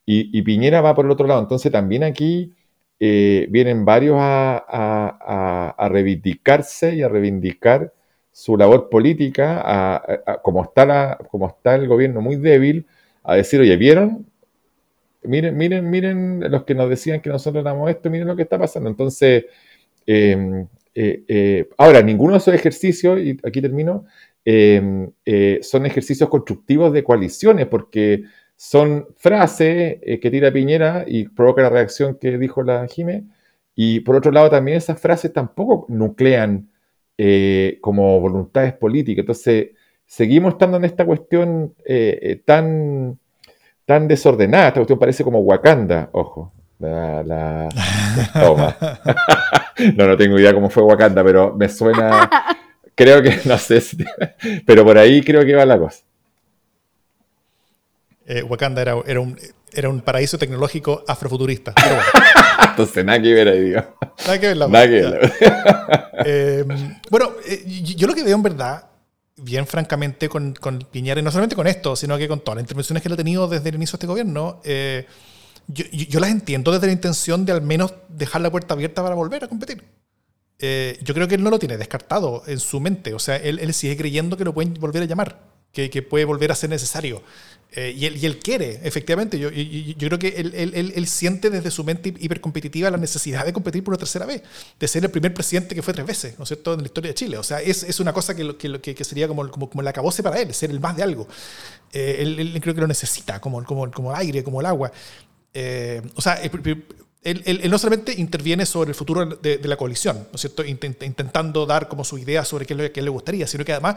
[0.06, 1.42] Y, Piñera va por el otro lado.
[1.42, 2.54] Entonces también aquí
[3.00, 7.94] vienen varios a, reivindicarse y a reivindicar
[8.32, 10.02] su labor política,
[10.44, 12.88] como, está la, como está el gobierno muy débil,
[13.24, 14.26] a decir, oye, ¿vieron?
[15.26, 18.58] Miren, miren, miren los que nos decían que nosotros éramos esto, miren lo que está
[18.60, 18.90] pasando.
[18.90, 19.46] Entonces,
[20.06, 24.06] em, eh, eh, ahora, ninguno de esos ejercicios, y aquí termino,
[24.46, 28.24] em, eh, son ejercicios constructivos de coaliciones, porque
[28.56, 33.26] son frases que tira Piñera y provoca la reacción que dijo la Jime,
[33.76, 36.70] y por otro lado también esas frases tampoco nuclean
[37.82, 39.24] como voluntades políticas.
[39.24, 39.70] Entonces,
[40.06, 41.76] seguimos estando en esta cuestión
[42.46, 43.20] tan
[43.86, 44.68] tan desordenada.
[44.68, 46.52] Esta cuestión parece como Wakanda, ojo.
[46.80, 47.70] La,
[48.34, 48.76] toma.
[49.96, 52.30] no, no tengo idea cómo fue Wakanda, pero me suena.
[52.96, 53.82] Creo que, no sé,
[54.66, 56.04] pero por ahí creo que va la cosa.
[58.26, 59.38] Eh, Wakanda era, era, un,
[59.72, 61.74] era un paraíso tecnológico afrofuturista.
[62.70, 63.82] Entonces, nada que ver ahí, digo.
[64.26, 65.34] Nada que ver la Nada que ver.
[66.26, 66.64] Eh,
[67.10, 68.86] bueno, eh, yo lo que veo en verdad
[69.36, 72.64] bien francamente con, con, Piñera, y no solamente con esto, sino que con todas las
[72.64, 75.08] intervenciones que él ha tenido desde el inicio de este gobierno, eh,
[75.68, 79.16] yo, yo, las entiendo desde la intención de al menos dejar la puerta abierta para
[79.16, 79.84] volver a competir.
[80.60, 83.60] Eh, yo creo que él no lo tiene descartado en su mente, o sea, él,
[83.60, 85.40] él sigue creyendo que lo pueden volver a llamar,
[85.72, 87.24] que, que puede volver a ser necesario.
[87.76, 89.40] Eh, y, él, y, él, quiere, efectivamente.
[89.40, 93.52] Yo, yo, creo que él, él, él, siente desde su mente hipercompetitiva la necesidad de
[93.52, 94.44] competir por una tercera vez,
[94.80, 97.10] de ser el primer presidente que fue tres veces, ¿no es cierto?, en la historia
[97.10, 97.38] de Chile.
[97.40, 100.22] O sea, es, es una cosa que, que, que, sería como, como, como el acabose
[100.22, 101.28] para él, ser el más de algo.
[101.92, 104.92] Eh, él, creo que lo necesita, como, como, como aire, como el agua.
[105.52, 106.40] Eh, o sea,
[107.24, 111.66] él, no solamente interviene sobre el futuro de, de la coalición, ¿no es cierto?, intentando
[111.66, 113.96] dar como su idea sobre qué, qué le gustaría, sino que además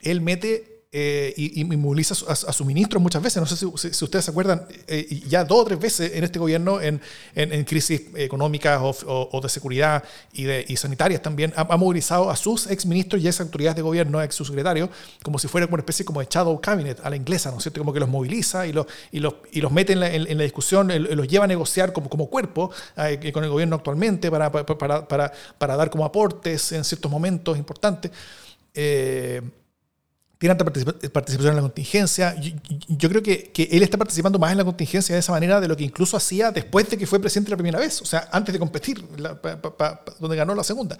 [0.00, 3.42] él mete eh, y, moviliza a, sus ministros muchas veces.
[3.42, 3.66] No sé si,
[4.04, 7.02] ustedes se acuerdan, eh, ya dos o tres veces en este gobierno, en,
[7.34, 13.22] en, crisis económicas o, de seguridad y, de, sanitarias también, ha, movilizado a sus exministros
[13.22, 14.88] y ex autoridades de gobierno, ex subsecretarios,
[15.22, 17.80] como si fuera una especie como de shadow cabinet a la inglesa, ¿no es cierto?
[17.80, 20.44] Como que los moviliza y los, y los, y los mete en la, en, la
[20.44, 25.06] discusión, los lleva a negociar como, como cuerpo eh, con el gobierno actualmente para, para,
[25.06, 28.10] para, para, dar como aportes en ciertos momentos importantes.
[28.72, 29.42] Eh,
[30.38, 32.36] tiene alta participación en la contingencia.
[32.88, 35.66] Yo, creo que, que, él está participando más en la contingencia de esa manera de
[35.66, 38.52] lo que incluso hacía después de que fue presidente la primera vez, o sea, antes
[38.52, 39.04] de competir,
[40.20, 40.96] donde ganó la segunda.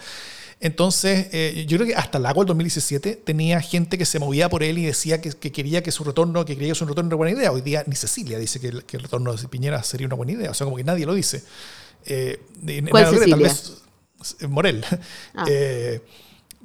[0.60, 4.48] Entonces, eh, yo creo que hasta el agua del 2017 tenía gente que se movía
[4.48, 7.16] por él y decía que, quería que su retorno, que creía que su retorno era
[7.16, 7.52] buena idea.
[7.52, 10.32] Hoy día ni Cecilia dice que el, que el retorno de Piñera sería una buena
[10.32, 11.44] idea, o sea, como que nadie lo dice.
[12.06, 12.40] Eh,
[12.90, 13.36] ¿Cuál Cecilia?
[13.36, 13.72] Tal vez
[14.48, 14.84] Morel.
[15.34, 15.44] Ah.
[15.48, 16.00] Eh,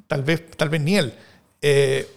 [0.07, 1.13] tal, vez, tal vez ni él.
[1.61, 2.07] Eh,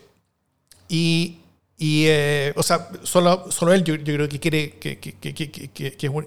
[0.89, 1.39] y,
[1.79, 5.35] y eh, o sea, solo, solo él yo, yo creo que, quiere, que, que, que,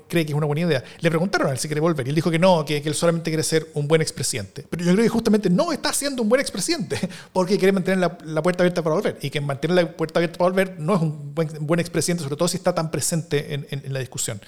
[0.07, 0.83] cree que es una buena idea.
[0.99, 3.31] Le preguntaron a él si quiere volver y él dijo que no, que, él solamente
[3.31, 4.65] quiere ser un buen expresidente.
[4.69, 6.99] Pero yo creo que justamente no está siendo un buen expresidente
[7.33, 9.17] porque quiere mantener la, la, puerta abierta para volver.
[9.23, 12.35] Y que mantener la puerta abierta para volver no es un buen, buen expresidente, sobre
[12.35, 14.39] todo si está tan presente en, en, la discusión.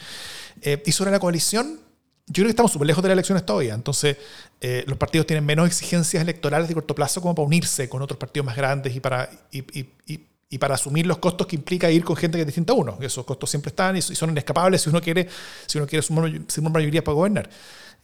[0.61, 1.79] Eh, y sobre la coalición,
[2.31, 3.73] yo creo que estamos súper lejos de las elecciones todavía.
[3.73, 4.17] Entonces,
[4.61, 8.17] eh, los partidos tienen menos exigencias electorales de corto plazo como para unirse con otros
[8.17, 12.37] partidos más grandes y para, y, para asumir los costos que implica ir con gente
[12.37, 12.97] que es distinta a uno.
[13.01, 15.27] Esos costos siempre están y son inescapables si uno quiere,
[15.65, 17.49] si uno quiere sumar, mayoría para gobernar.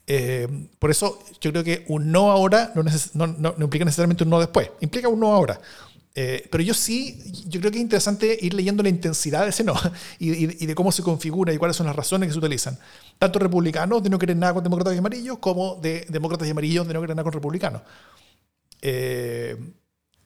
[0.09, 0.47] Eh,
[0.79, 4.39] por eso yo creo que un no ahora no, no, no, implica necesariamente un no
[4.39, 5.59] después, implica un no ahora.
[6.19, 7.15] Eh, pero yo sí,
[7.45, 9.75] yo creo que es interesante ir leyendo la intensidad de ese no
[10.19, 12.75] y, de cómo se configura y cuáles son las razones que se utilizan.
[13.19, 16.87] Tanto republicanos de no querer nada con demócratas y amarillos, como de demócratas y amarillos
[16.87, 17.83] de no querer nada con republicanos.
[18.81, 19.55] Eh,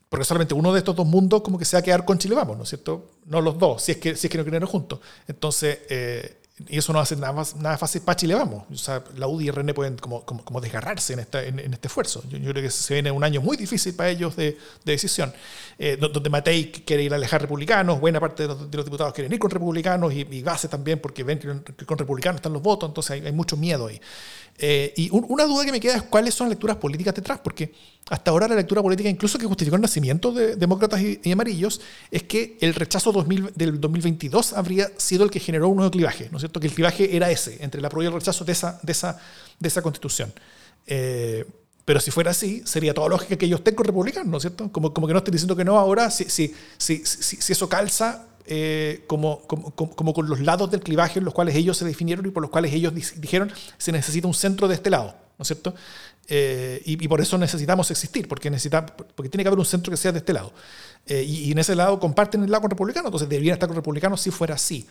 [0.08, 2.36] porque solamente uno de estos dos mundos como que se va a quedar con Chile
[2.36, 3.12] Vamos, ¿no es cierto?
[3.26, 5.02] No los dos, si es que, si es que no quieren juntos.
[5.28, 8.64] Entonces, eh, y eso no hace nada, nada fácil para Chile Vamos.
[8.72, 12.24] O sea, la UDI y RN pueden como, como, desgarrarse en, esta, en, este esfuerzo.
[12.30, 15.34] Yo, creo que se viene un año muy difícil para ellos de, de decisión,
[15.78, 19.40] eh, donde Matei quiere ir a alejar republicanos, buena parte de los, diputados quieren ir
[19.40, 23.12] con republicanos y, y base también porque ven que con republicanos están los votos, entonces
[23.12, 24.00] hay, hay mucho miedo ahí.
[24.58, 27.74] Eh, y una duda que me queda es cuáles son las lecturas políticas detrás, porque
[28.10, 31.82] hasta ahora la lectura política, incluso que justificó el nacimiento de demócratas y, amarillos,
[32.12, 36.28] es que el rechazo 2000, del 2022 habría sido el que generó un nuevo clivaje,
[36.32, 36.60] ¿no es cierto?
[36.60, 39.18] Que el clivaje era ese, entre el apoyo y el rechazo de esa, de esa,
[39.60, 40.34] de esa constitución.
[40.86, 41.46] Eh,
[41.86, 44.72] pero si fuera así, sería toda lógica que ellos estén con republicanos, ¿no es cierto?
[44.72, 48.28] Como, como que no estén diciendo que no ahora, si, si, si, si eso calza
[48.46, 52.26] eh, como, como, como, con los lados del clivaje en los cuales ellos se definieron
[52.26, 55.48] y por los cuales ellos dijeron se necesita un centro de este lado, ¿no es
[55.48, 55.74] cierto?
[56.28, 59.98] Eh, y, por eso necesitamos existir, porque, necesita, porque tiene que haber un centro que
[59.98, 60.54] sea de este lado.
[61.06, 64.22] Eh, y, en ese lado comparten el lado con republicanos, entonces deberían estar con republicanos
[64.22, 64.88] si fuera así.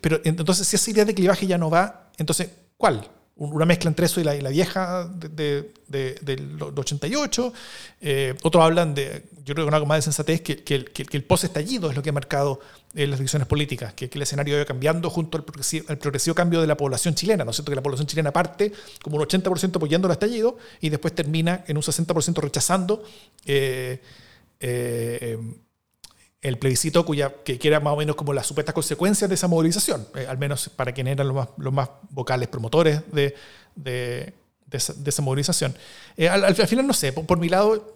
[0.00, 3.08] pero entonces, si esa idea de clivaje ya no va, entonces, ¿cuál?
[3.36, 7.52] Una mezcla entre eso y la, vieja de, del 88.
[8.00, 11.20] Eh, otros hablan de, yo creo que una más de sensatez, que, que, el, que
[11.20, 12.60] post-estallido es lo que ha marcado
[12.94, 16.68] eh, las decisiones políticas, que, el escenario ido cambiando junto al progresivo, progresivo, cambio de
[16.68, 17.72] la población chilena, ¿no es cierto?
[17.72, 18.72] Que la población chilena parte
[19.02, 23.02] como un 80% apoyando el estallido y después termina en un 60% rechazando.
[23.46, 24.00] Eh,
[26.44, 30.06] el plebiscito cuya, que, era más o menos como las supuestas consecuencias de esa movilización,
[30.14, 33.34] eh, al menos para quienes eran los más, los más vocales promotores de,
[33.74, 34.34] de,
[34.70, 35.74] esa, movilización.
[36.18, 37.94] Eh, al, final, no sé, por, mi lado,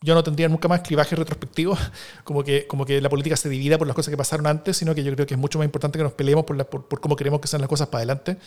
[0.00, 1.76] yo no tendría nunca más clivaje retrospectivo,
[2.24, 4.94] como que, como que la política se divida por las cosas que pasaron antes, sino
[4.94, 7.40] que yo creo que es mucho más importante que nos peleemos por, por, cómo queremos
[7.40, 8.38] que sean las cosas para adelante.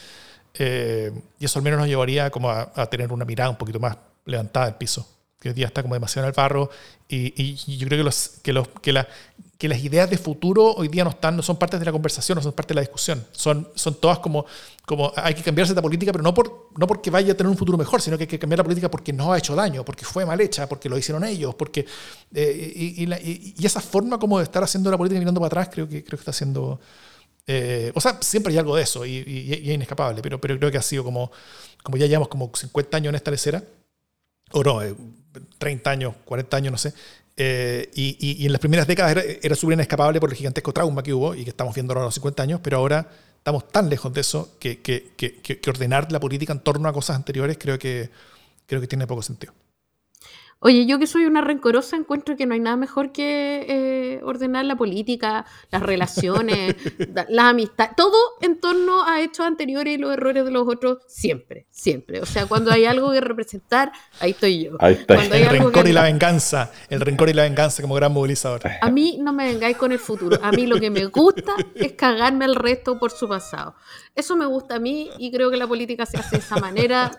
[0.55, 3.79] Eh, y eso al menos nos llevaría como a, a tener una mirada un poquito
[3.79, 5.07] más levantada del piso
[5.43, 6.69] que hoy día está como demasiado en el barro,
[7.09, 9.07] y, yo creo que, los, que, los, que, la,
[9.57, 12.37] que, las ideas de futuro hoy día no, están, no son parte de la conversación,
[12.37, 14.45] no son parte de la discusión, son, son todas como,
[14.85, 17.57] como hay que cambiarse esta política, pero no, por, no porque vaya a tener un
[17.57, 20.05] futuro mejor, sino que hay que cambiar la política porque no ha hecho daño, porque
[20.05, 21.85] fue mal hecha, porque lo hicieron ellos, porque...
[22.33, 25.89] Eh, y, y, esa forma como de estar haciendo la política mirando para atrás creo
[25.89, 26.79] que, creo que está haciendo...
[27.45, 29.17] Eh, o sea, siempre hay algo de eso y,
[29.51, 31.29] es inescapable, pero, pero creo que ha sido como,
[31.83, 33.61] como ya llevamos como 50 años en esta lecera,
[34.53, 34.79] o no,
[35.57, 36.93] 30 eh, años, 40 años, no sé.
[37.35, 41.13] Eh, y, en las primeras décadas era, era súper inescapable por el gigantesco trauma que
[41.13, 44.13] hubo y que estamos viendo ahora a los 50 años, pero ahora estamos tan lejos
[44.13, 48.09] de eso que, que, que, ordenar la política en torno a cosas anteriores creo que,
[48.67, 49.53] creo que tiene poco sentido.
[50.65, 54.63] Oye, yo que soy una rencorosa encuentro que no hay nada mejor que eh, ordenar
[54.63, 56.75] la política, las relaciones,
[57.27, 61.67] la amistad, todo en torno a hechos anteriores y los errores de los otros, siempre,
[61.69, 62.21] siempre.
[62.21, 63.91] O sea, cuando hay algo que representar,
[64.21, 64.77] ahí estoy yo.
[64.79, 65.15] Ahí está.
[65.15, 68.61] el rencor y la venganza, el rencor y la venganza como gran movilizador.
[68.79, 71.91] A mí no me vengáis con el futuro, a mí lo que me gusta es
[71.91, 73.75] cagarme al resto por su pasado.
[74.15, 77.11] Eso me gusta a mí y creo que la política se hace de esa manera.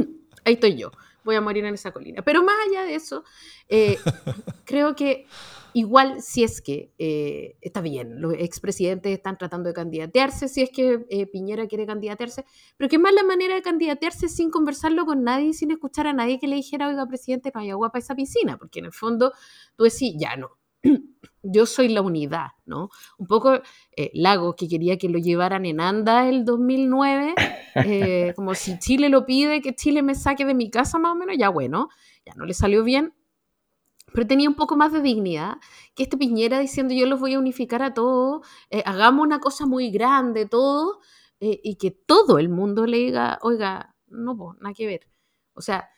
[0.44, 0.92] ahí estoy yo
[1.26, 2.22] voy a morir en esa colina.
[2.22, 3.24] Pero más allá de eso,
[3.68, 3.98] eh,
[4.64, 5.26] creo que
[5.74, 10.70] igual si es que eh, está bien, los expresidentes están tratando de candidatearse, si es
[10.70, 12.46] que eh, Piñera quiere candidatearse,
[12.78, 16.38] pero qué más la manera de candidatearse sin conversarlo con nadie, sin escuchar a nadie
[16.38, 19.32] que le dijera, oiga, presidente, no hay agua para esa piscina, porque en el fondo
[19.76, 20.55] tú decís, ya no,
[21.52, 22.90] yo soy la unidad, ¿no?
[23.18, 23.60] Un poco
[23.96, 27.34] eh, Lago, que quería que lo llevaran en anda el 2009,
[27.76, 31.14] eh, como si Chile lo pide, que Chile me saque de mi casa más o
[31.14, 31.88] menos, ya bueno,
[32.24, 33.14] ya no le salió bien,
[34.12, 35.56] pero tenía un poco más de dignidad
[35.94, 39.66] que este Piñera diciendo yo los voy a unificar a todos, eh, hagamos una cosa
[39.66, 41.00] muy grande, todo,
[41.38, 45.06] y que todo el mundo le diga, oiga, no, pues, nada que ver.
[45.52, 45.90] O sea,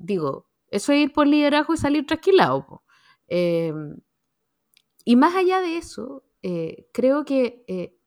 [0.00, 2.82] digo, eso es ir por liderazgo y salir trasquilado.
[5.04, 7.98] Y más allá de eso, eh, creo que eh,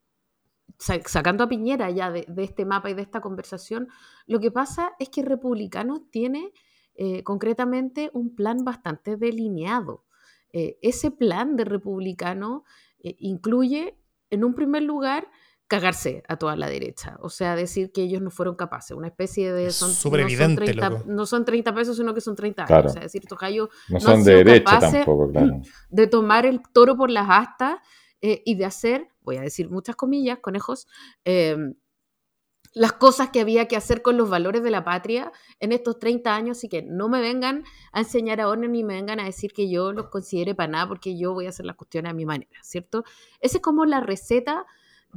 [0.78, 3.88] sacando a Piñera ya de, este mapa y de esta conversación,
[4.26, 6.54] lo que pasa es que Republicanos tiene
[6.96, 10.06] eh, concretamente un plan bastante delineado.
[10.52, 12.64] ese plan de Republicano
[13.00, 13.96] incluye,
[14.32, 15.30] en un primer lugar,
[15.68, 17.18] cagarse a toda la derecha.
[17.22, 18.96] O sea, decir que ellos no fueron capaces.
[18.96, 19.72] Una especie de...
[19.72, 22.68] Son, súper evidente, no, son 30, no son 30 pesos, sino que son 30 años.
[22.68, 22.90] Claro.
[22.90, 25.62] O sea, decir, Tocayo no son de derecha tampoco, claro.
[25.90, 27.76] de tomar el toro por las astas
[28.22, 30.88] eh, y de hacer, voy a decir muchas comillas, conejos,
[31.26, 31.58] eh,
[32.74, 36.36] las cosas que había que hacer con los valores de la patria en estos 30
[36.36, 39.70] años, así que no me vengan a enseñar ahora ni me vengan a decir que
[39.70, 42.60] yo los considere para nada porque yo voy a hacer las cuestiones a mi manera,
[42.62, 43.04] ¿cierto?
[43.42, 44.66] Esa es como la receta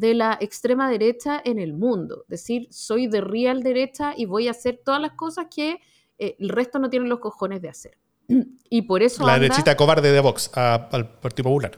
[0.01, 4.53] de la extrema derecha en el mundo, decir, soy de real derecha y voy a
[4.53, 5.79] hacer todas las cosas que
[6.19, 7.99] eh, el resto no tienen los cojones de hacer.
[8.71, 11.73] Y por eso La anda- derechita cobarde de Vox a- al Partido Popular.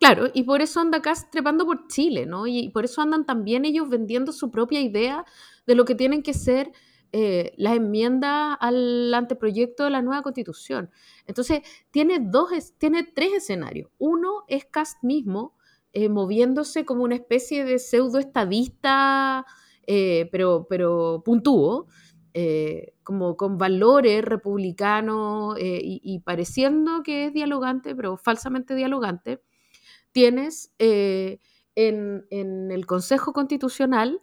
[0.00, 2.46] Claro, y por eso anda acá trepando por Chile, ¿no?
[2.48, 5.24] Y por eso andan también ellos vendiendo su propia idea
[5.66, 6.72] de lo que tienen que ser
[7.12, 10.90] eh, las enmiendas al anteproyecto de la nueva constitución.
[11.26, 11.60] Entonces,
[11.92, 12.48] tiene, dos,
[12.78, 13.90] tiene tres escenarios.
[13.98, 15.54] Uno es Cast mismo,
[15.92, 19.44] eh, moviéndose como una especie de pseudo-estadista,
[19.86, 21.86] eh, pero, pero puntúo,
[22.34, 29.42] eh, como con valores republicanos eh, y, pareciendo que es dialogante, pero falsamente dialogante
[30.12, 34.20] tienes en, el Consejo Constitucional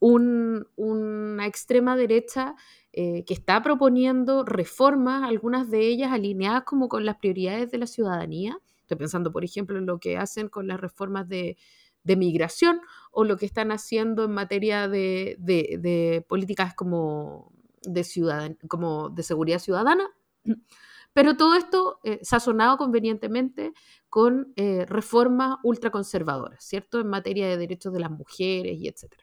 [0.00, 2.54] un- una extrema derecha
[2.92, 8.58] que está proponiendo reformas, algunas de ellas alineadas como con las prioridades de la ciudadanía.
[8.84, 11.56] Estoy pensando, por ejemplo, en lo que hacen con las reformas de,
[12.04, 17.50] migración o lo que están haciendo en materia de, políticas como
[17.82, 20.10] de, seguridad ciudadana.
[21.14, 23.72] Pero todo esto eh, sazonado convenientemente
[24.10, 27.00] con eh, reformas ultraconservadoras, ¿cierto?
[27.00, 29.14] En materia de derechos de las mujeres y etc.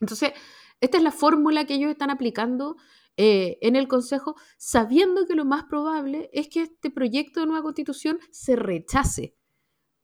[0.00, 0.32] Entonces,
[0.80, 2.76] esta es la fórmula que ellos están aplicando
[3.16, 7.62] eh, en el Consejo, sabiendo que lo más probable es que este proyecto de nueva
[7.62, 9.36] constitución se rechace,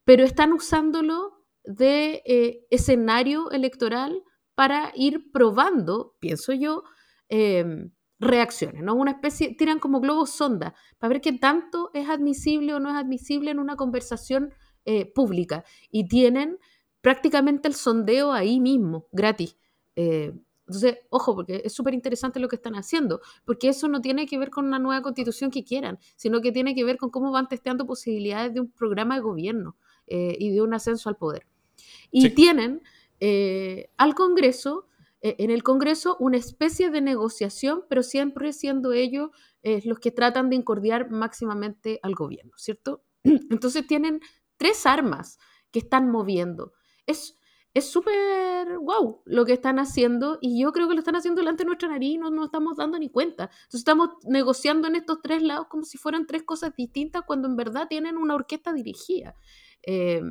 [0.03, 4.23] pero están usándolo de eh, escenario electoral
[4.55, 6.83] para ir probando, pienso yo,
[7.29, 7.89] eh,
[8.19, 8.95] reacciones, ¿no?
[8.95, 12.95] Una especie, tiran como globos sonda para ver qué tanto es admisible o no es
[12.95, 14.53] admisible en una conversación
[14.85, 15.63] eh, pública.
[15.91, 16.57] Y tienen
[17.01, 19.55] prácticamente el sondeo ahí mismo, gratis.
[20.67, 24.37] Entonces, ojo, porque es súper interesante lo que están haciendo, porque eso no tiene que
[24.37, 27.47] ver con una nueva constitución que quieran, sino que tiene que ver con cómo van
[27.47, 31.47] testeando posibilidades de un programa de gobierno eh, y de un ascenso al poder.
[32.11, 32.29] Y Sí.
[32.31, 32.81] tienen
[33.19, 34.87] eh, al Congreso,
[35.21, 39.29] eh, en el Congreso, una especie de negociación, pero siempre siendo ellos
[39.63, 43.03] eh, los que tratan de incordiar máximamente al gobierno, ¿cierto?
[43.23, 44.21] Entonces tienen
[44.57, 45.39] tres armas
[45.71, 46.73] que están moviendo.
[47.05, 47.36] Es
[47.77, 51.63] es súper wow lo que están haciendo y yo creo que lo están haciendo delante
[51.63, 53.45] de nuestra nariz y no nos estamos dando ni cuenta.
[53.45, 57.55] Entonces estamos negociando en estos tres lados como si fueran tres cosas distintas cuando en
[57.55, 59.35] verdad tienen una orquesta dirigida.
[59.83, 60.21] Eh,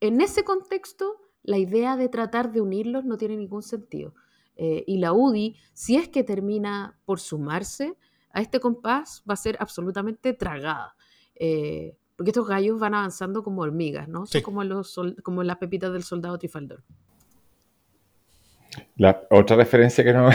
[0.00, 4.14] en ese contexto, la idea de tratar de unirlos no tiene ningún sentido.
[4.56, 7.96] Eh, y la UDI, si es que termina por sumarse
[8.30, 10.96] a este compás, va a ser absolutamente tragada.
[11.34, 14.20] Eh, porque estos gallos van avanzando como hormigas, ¿no?
[14.26, 14.42] Son Sí.
[14.42, 16.82] como, los sol- como las pepitas del soldado Trifaldor.
[18.96, 20.28] La otra referencia que no.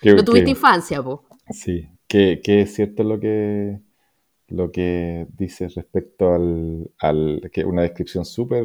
[0.00, 1.20] que, No tuviste que- infancia, vos.
[1.50, 3.80] sí, que, que es cierto lo que,
[4.48, 8.64] lo que dices respecto al, al- que una descripción súper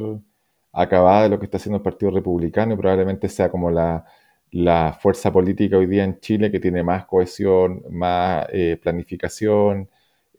[0.72, 4.06] acabada de lo que está haciendo el Partido Republicano y probablemente sea como la,
[4.52, 9.90] la fuerza política hoy día en Chile que tiene más cohesión, más eh, planificación,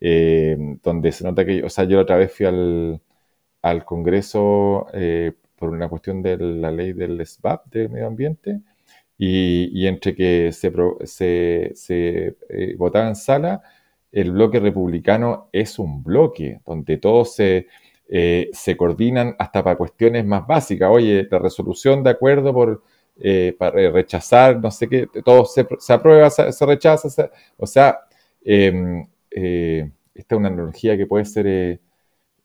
[0.01, 3.01] eh, donde se nota que, o sea, yo la otra vez fui al,
[3.61, 8.61] al Congreso eh, por una cuestión de la ley del SBAP, del medio ambiente,
[9.17, 10.71] y, y entre que se,
[11.05, 13.61] se, se, eh, votaba en sala,
[14.11, 17.67] el bloque republicano es un bloque donde todos se,
[18.09, 20.89] se coordinan hasta para cuestiones más básicas.
[20.91, 22.83] Oye, la resolución de acuerdo por
[23.57, 27.99] para rechazar, no sé qué, todo se, se aprueba, se, rechaza, o sea,
[29.31, 31.79] eh, esta es una analogía que puede ser, eh,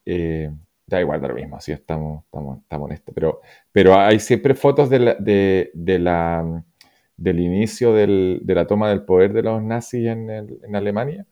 [0.05, 0.51] eh,
[0.87, 3.41] da igual, da lo mismo, así estamos, estamos, estamos en esto, pero,
[3.73, 6.65] pero hay siempre fotos de la- de, de la,
[7.17, 11.27] del inicio del- de la toma del poder de los nazis en, el- en Alemania.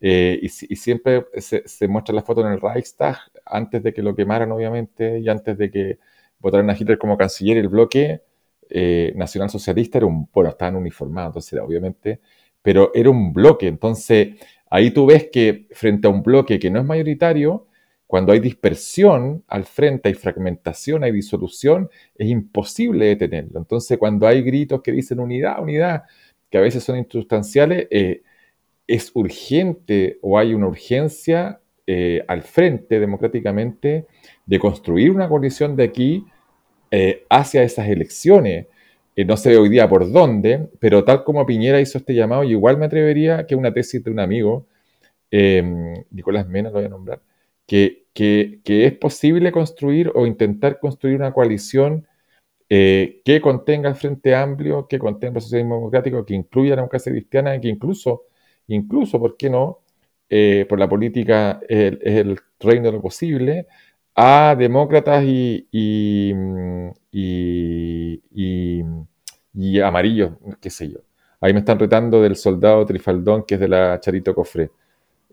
[0.00, 4.02] Eh, y, y siempre se, se muestra la foto en el Reichstag antes de que
[4.02, 5.98] lo quemaran, obviamente, y antes de que
[6.40, 7.56] votaran a Hitler como canciller.
[7.58, 8.22] El bloque
[8.68, 12.20] eh, nacionalsocialista era un, bueno, estaban uniformados, entonces obviamente,
[12.62, 13.68] pero era un bloque.
[13.68, 14.36] Entonces,
[14.72, 17.66] ahí tú ves que frente a un bloque que no es mayoritario,
[18.06, 23.58] cuando hay dispersión al frente, hay fragmentación, hay disolución, es imposible detenerlo.
[23.58, 26.04] Entonces, cuando hay gritos que dicen unidad, unidad,
[26.50, 28.22] que a veces son insustanciales, eh,
[28.86, 34.06] es urgente o hay una urgencia eh, al frente democráticamente
[34.46, 36.24] de construir una coalición de aquí
[36.90, 38.68] eh, hacia esas elecciones.
[39.16, 42.86] No sé hoy día por dónde, pero tal como Piñera hizo este llamado, igual me
[42.86, 44.66] atrevería que una tesis de un amigo,
[46.10, 47.22] Nicolás Mena lo voy a nombrar,
[47.66, 52.06] que, que, es posible construir o intentar construir una coalición
[52.68, 57.60] que contenga el Frente Amplio, que contenga el socialismo democrático, que incluya la democracia cristiana,
[57.60, 58.24] que incluso,
[58.68, 59.82] incluso, ¿por qué no?
[60.34, 63.66] Eh, por la política es el, reino de lo posible,
[64.14, 66.20] a demócratas y, y,
[69.80, 70.98] amarillos, qué sé yo.
[71.40, 74.70] Ahí me están retando del soldado Trifaldón, que es de la Charito Cofré.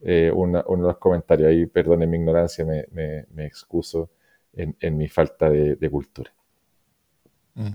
[0.02, 1.50] Eh, uno de los comentarios.
[1.50, 4.10] Ahí, perdonen mi ignorancia, me, excuso
[4.54, 6.32] en, mi falta de, cultura.
[7.56, 7.74] Mm.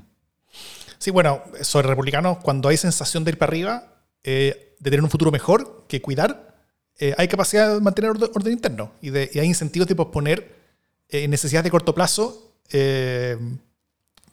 [0.99, 5.11] Sí, bueno, sobre republicanos, cuando hay sensación de ir para arriba, eh, de tener un
[5.11, 6.55] futuro mejor que cuidar,
[6.99, 10.54] eh, hay capacidad de mantener orden, interno y, de, hay incentivos de posponer
[11.09, 13.37] eh, necesidades de corto plazo eh,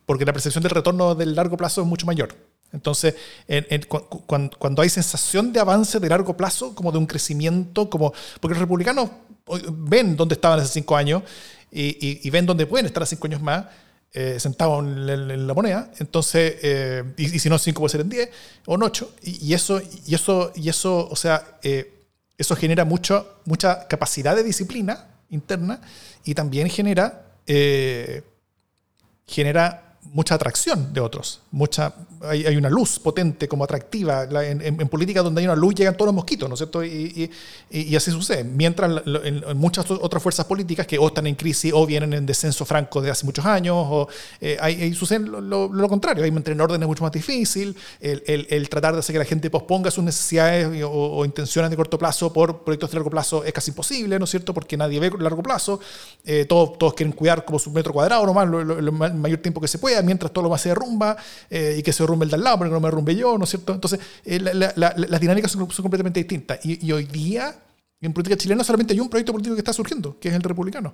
[0.06, 2.36] porque la percepción del retorno del largo plazo es mucho mayor.
[2.74, 3.16] Entonces,
[4.26, 8.62] cuando, hay sensación de avance de largo plazo, como de un crecimiento, como porque los
[8.62, 9.10] republicanos
[9.74, 11.24] ven dónde estaban hace cinco años
[11.70, 13.66] y, ven dónde pueden estar hace cinco años más,
[14.38, 18.30] sentados en, la moneda, entonces, y, si no cinco puede ser en diez
[18.66, 21.60] o en ocho, y, eso, y, eso, y eso, o sea,
[22.38, 25.82] eso genera mucho, mucha capacidad de disciplina interna
[26.24, 28.24] y también genera, eh,
[29.26, 31.42] genera mucha atracción de otros.
[31.52, 34.24] Mucha, hay, hay una luz potente como atractiva.
[34.44, 36.84] en, política donde hay una luz llegan todos los mosquitos, ¿no es cierto?
[36.84, 37.30] Y,
[37.70, 38.44] y, así sucede.
[38.44, 42.66] Mientras en, muchas otras fuerzas políticas que o están en crisis o vienen en descenso
[42.66, 44.08] franco de hace muchos años, o
[44.40, 46.24] eh, hay, sucede lo, contrario.
[46.24, 47.76] Hay mantener orden es mucho más difícil.
[48.00, 51.78] El, el, el, tratar de hacer que la gente posponga sus necesidades o, intenciones de
[51.78, 54.54] corto plazo por proyectos de largo plazo es casi imposible, ¿no es cierto?
[54.54, 55.80] Porque nadie ve largo plazo.
[56.26, 59.80] Eh, todos, todos quieren cuidar como su metro cuadrado nomás, el mayor tiempo que se
[59.80, 61.18] pueda mientras todo lo más se derrumba
[61.50, 63.44] eh, y que se derrumbe el de al lado, porque no me derrumbe yo, ¿no
[63.44, 63.74] es cierto?
[63.74, 66.60] Entonces, eh, las dinámicas son, completamente distintas.
[66.64, 67.56] Y, hoy día,
[68.00, 70.94] en política chilena, solamente hay un proyecto político que está surgiendo, que es el republicano.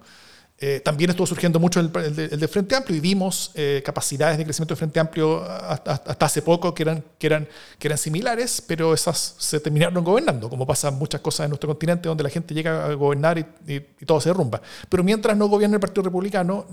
[0.59, 3.51] Eh, también estuvo surgiendo mucho el, de, Frente Amplio y vimos
[3.83, 7.47] capacidades de crecimiento del Frente Amplio hasta, hace poco que eran, que, eran,
[7.77, 12.09] que eran similares, pero esas se terminaron gobernando, como pasa muchas cosas en nuestro continente
[12.09, 14.61] donde la gente llega a gobernar y, y todo se derrumba.
[14.89, 16.65] Pero mientras no gobierna el Partido Republicano,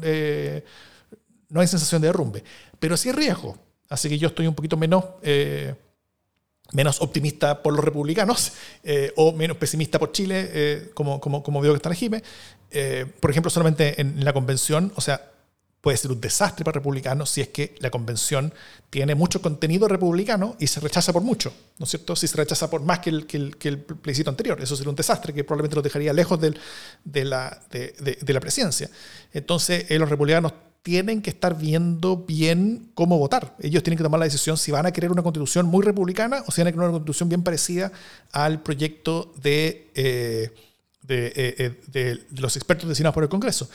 [1.55, 2.43] no hay sensación de derrumbe,
[2.81, 3.57] pero sí hay riesgo.
[3.95, 5.73] Así que yo estoy un poquito menos, eh,
[6.73, 11.61] menos optimista por los republicanos eh, o menos pesimista por Chile, eh, como, como, como,
[11.61, 12.23] veo que está el
[12.73, 15.31] Eh, por ejemplo, solamente en la convención, o sea,
[15.81, 18.53] puede ser un desastre para republicanos si es que la convención
[18.91, 22.17] tiene mucho contenido republicano y se rechaza por mucho, ¿no es cierto?
[22.17, 25.33] Si se rechaza por más que el, que el, plebiscito anterior, eso sería un desastre
[25.33, 28.91] que probablemente los dejaría lejos de, la, de, de, la presidencia.
[29.33, 30.53] Entonces, los republicanos
[30.85, 33.57] tienen que estar viendo bien cómo votar.
[33.59, 36.53] Ellos tienen que tomar la decisión si van a querer una constitución muy republicana o
[36.53, 37.91] si van a querer una constitución bien parecida
[38.33, 40.53] al proyecto de, eh,
[41.09, 43.71] eh, eh, los expertos designados por el Congreso.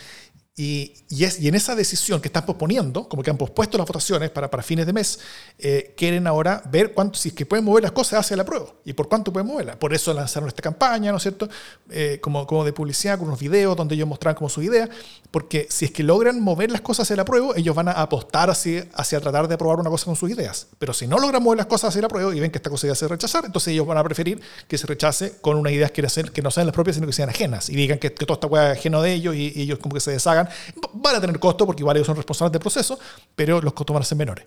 [0.61, 0.93] Y,
[1.23, 4.51] es, y, en esa decisión que están posponiendo, como que han pospuesto las votaciones para,
[4.51, 5.17] para fines de mes,
[5.57, 8.65] eh, quieren ahora ver cuánto, si es que pueden mover las cosas hacia la prueba
[8.83, 9.77] y por cuánto pueden moverlas.
[9.77, 11.47] Por eso lanzaron esta campaña, ¿no es cierto?
[11.89, 14.89] Eh, como, como de publicidad, con unos videos donde ellos mostraban como su idea,
[15.31, 18.49] porque si es que logran mover las cosas hacia la prueba, ellos van a apostar
[18.49, 18.89] hacia,
[19.21, 20.67] tratar de aprobar una cosa con sus ideas.
[20.77, 22.85] Pero si no logran mover las cosas hacia la prueba y ven que esta cosa
[22.85, 26.01] ya se rechazar, entonces ellos van a preferir que se rechace con unas ideas que,
[26.41, 29.01] no sean las propias, sino que sean ajenas y digan que, que toda esta ajeno
[29.01, 30.48] de ellos y, y ellos como que se deshagan
[30.93, 32.99] Van a tener costo porque igual ellos son responsables del proceso,
[33.35, 34.45] pero los costos van a ser menores,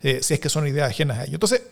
[0.00, 1.34] eh, si es que son ideas ajenas a ellos.
[1.34, 1.62] Entonces,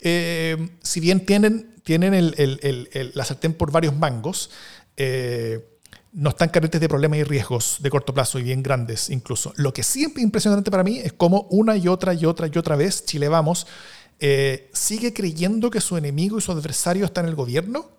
[0.00, 4.50] eh, si bien tienen, tienen el, el, la sartén por varios mangos,
[4.96, 5.78] eh,
[6.12, 9.52] no están carentes de problemas y riesgos de corto plazo y bien grandes incluso.
[9.56, 12.56] Lo que sí es impresionante para mí es cómo una y otra y otra y
[12.56, 13.66] otra vez Chile Vamos
[14.72, 17.93] sigue creyendo que su enemigo y su adversario está en el gobierno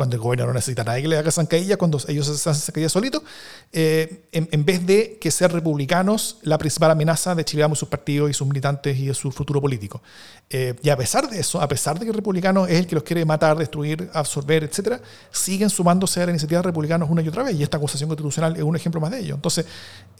[0.00, 2.62] cuando el gobierno no necesita a nadie que le haga zancadilla, cuando ellos se hacen
[2.62, 3.22] zancadilla solitos,
[3.70, 8.30] eh, en, vez de que ser republicanos la principal amenaza de Chile y sus partidos
[8.30, 10.00] y sus militantes y de su futuro político.
[10.48, 12.94] Eh, y a pesar de eso, a pesar de que el republicano es el que
[12.94, 17.28] los quiere matar, destruir, absorber, etc., siguen sumándose a la iniciativa de republicanos una y
[17.28, 19.34] otra vez, y esta acusación constitucional es un ejemplo más de ello.
[19.34, 19.66] Entonces,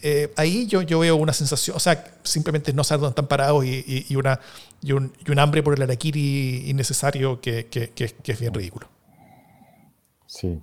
[0.02, 3.64] eh, ahí yo, yo veo una sensación, o sea, simplemente no saber dónde están parados
[3.64, 4.40] y, y, una,
[4.82, 8.99] y, un, y un hambre por el araquiri innecesario que, que, que es bien ridículo.
[10.30, 10.62] Sí.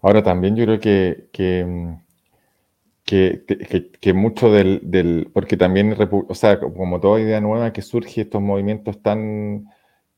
[0.00, 1.96] Ahora también yo creo que, que, mm,
[3.04, 5.94] que, mucho del, porque también,
[6.28, 9.66] o sea, como toda idea nueva que surge, estos movimientos tan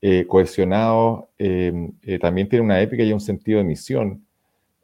[0.01, 4.25] eh, cohesionados, em, eh, también tiene una épica y un sentido de misión.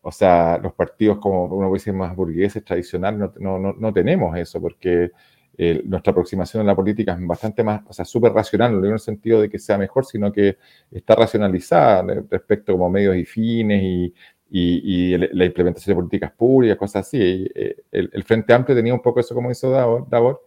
[0.02, 4.36] o sea, los partidos como uno puede decir más burgueses, tradicionales, no, no, no, tenemos
[4.38, 5.12] eso, porque
[5.64, 8.94] eh, nuestra aproximación a la política es bastante más, o sea, súper racional, no en
[8.94, 10.58] el sentido de que sea mejor, sino que
[10.90, 12.02] está racionalizada
[12.32, 14.14] respecto como medios y fines y,
[14.50, 17.48] y, la implementación de políticas públicas, cosas así.
[17.54, 20.42] Eh, el, Frente Amplio tenía un poco eso como hizo Davor,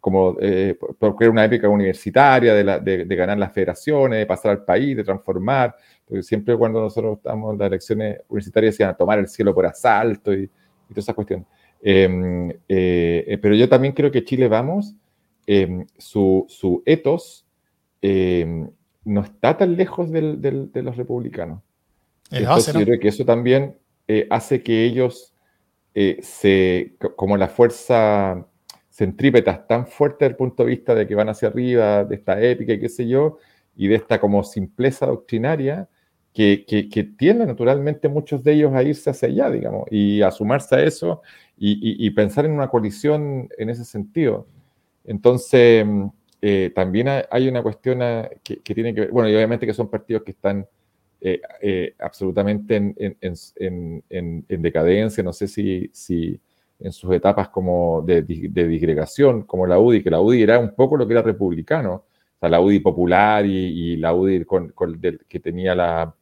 [0.00, 0.76] como eh,
[1.20, 5.76] era una época universitaria de, de, ganar las federaciones, de pasar al país, de transformar.
[6.04, 10.32] Porque siempre cuando nosotros estamos en las elecciones universitarias decían tomar el cielo por asalto
[10.32, 11.46] y, y todas esas cuestiones.
[11.80, 14.94] Em, eh, pero yo también creo que Chile Vamos,
[15.46, 17.46] em, su, su, etos
[18.02, 18.68] em,
[19.04, 21.62] no está tan lejos del, de los republicanos.
[22.30, 23.76] Entonces, yo creo que eso también
[24.06, 25.34] eh, hace que ellos
[25.94, 28.46] eh, se, como la fuerza
[28.90, 32.16] centrípeta es tan fuerte desde el punto de vista de que van hacia arriba, de
[32.16, 33.38] esta épica y qué sé yo,
[33.76, 35.88] y de esta como simpleza doctrinaria,
[36.32, 40.76] que, que, tienden naturalmente muchos de ellos a irse hacia allá, digamos, y a sumarse
[40.76, 41.20] a eso
[41.60, 44.46] y, pensar en una coalición en ese sentido.
[45.04, 45.86] Entonces,
[46.40, 49.88] eh, también hay una cuestión ah, que, tiene que ver, bueno, y obviamente que son
[49.88, 50.66] partidos que están
[51.20, 53.16] eh, eh, absolutamente en,
[54.08, 56.38] en, decadencia, no sé si, si
[56.78, 60.74] en sus etapas como de, de, disgregación, como la UDI, que la UDI era un
[60.76, 64.72] poco lo que era republicano, o sea, la UDI popular y, la UDI con,
[65.28, 66.14] que tenía la,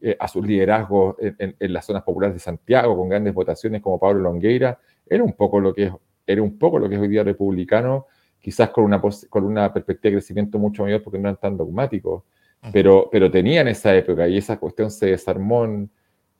[0.00, 4.20] eh, a sus liderazgos en, las zonas populares de Santiago, con grandes votaciones como Pablo
[4.20, 4.78] Longueira,
[5.08, 5.92] era un poco lo que es,
[6.26, 8.06] era un poco lo que es hoy día republicano,
[8.40, 12.24] quizás con una, con una perspectiva de crecimiento mucho mayor porque no eran tan dogmáticos,
[12.72, 15.90] pero, pero tenían esa época y esa cuestión se desarmó en,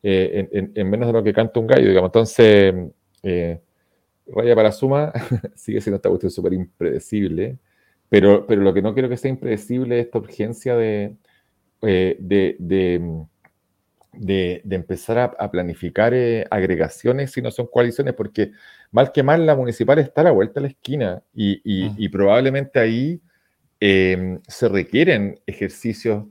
[0.03, 2.09] eh, menos de lo que canta un gallo, digamos.
[2.09, 2.75] Entonces,
[3.23, 3.61] eh,
[4.27, 5.13] Raya para Suma
[5.55, 7.59] sigue siendo esta cuestión súper impredecible,
[8.09, 11.17] pero, pero lo que no quiero que sea impredecible es esta urgencia de,
[11.83, 13.25] eh, de, de,
[14.19, 18.53] empezar a, planificar eh, agregaciones si no son coaliciones, porque
[18.91, 22.79] mal que mal la municipal está a la vuelta de la esquina y, y, probablemente
[22.79, 23.21] ahí
[23.81, 26.25] em, se requieren ejercicios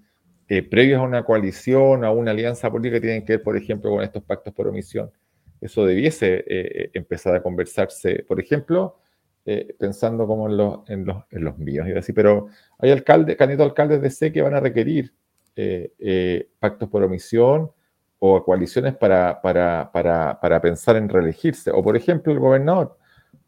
[0.47, 3.91] eh, previos a una coalición, a una alianza política que tienen que ver, por ejemplo,
[3.91, 5.11] con estos pactos por omisión.
[5.61, 8.99] Eso debiese eh, empezar a conversarse, por ejemplo,
[9.77, 12.47] pensando como en los, en los, en los míos, y así, pero
[12.79, 15.13] hay alcaldes, candidatos alcaldes de C que van a requerir
[16.59, 17.69] pactos por omisión
[18.19, 21.71] o coaliciones para, para, para, para, pensar en reelegirse.
[21.71, 22.97] O, por ejemplo, el gobernador,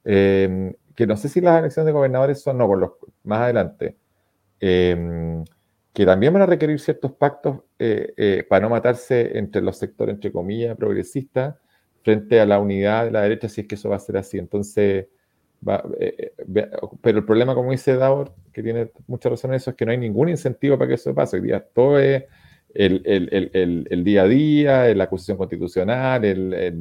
[0.04, 2.92] em, que no sé si las elecciones de gobernadores son, no, por los,
[3.24, 3.98] más adelante,
[4.60, 5.44] em,
[5.94, 10.16] que también van a requerir ciertos pactos eh, eh, para no matarse entre los sectores,
[10.16, 11.56] entre comillas, progresistas,
[12.04, 14.38] frente a la unidad de la derecha, si es que eso va a ser así.
[14.38, 15.08] Entonces,
[16.00, 16.34] eh,
[17.02, 19.92] pero el problema, como dice Davor, que tiene mucha razón en eso, es que no
[19.92, 21.38] hay ningún incentivo para que eso pase.
[21.38, 22.26] Hoy día todo es
[22.78, 26.22] el, día a día, la acusación constitucional,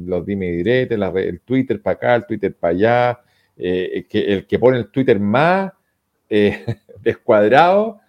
[0.05, 3.19] los dime y el Twitter para acá, el Twitter para allá,
[3.57, 5.71] eh, que, el que pone el Twitter más
[6.29, 6.63] eh,
[7.01, 7.99] descuadrado,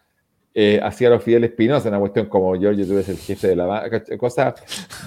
[0.55, 3.64] eh, hacía los Fidel Espinosa, una cuestión como yo, yo tuve el jefe de la
[3.64, 4.55] banca, cosas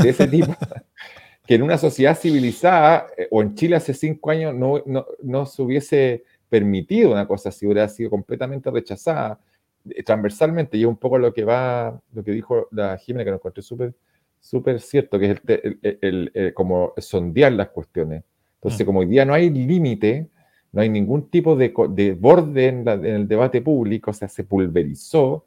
[0.01, 0.55] de ese tipo,
[1.45, 5.61] que en una sociedad civilizada, o en Chile hace cinco años, no, no, no se
[5.61, 9.39] hubiese permitido una cosa así, hubiera sido completamente rechazada.
[9.89, 13.31] Eh, transversalmente, y es un poco lo que va, lo que dijo la Jimena, que
[13.31, 13.93] nos encontré súper
[14.41, 15.39] súper cierto, que es
[16.01, 18.23] el, como sondear las cuestiones.
[18.55, 18.85] Entonces, mm.
[18.85, 20.27] como hoy día no hay límite,
[20.73, 25.45] no hay ningún tipo de, de borde en, el debate público, o sea, se pulverizó,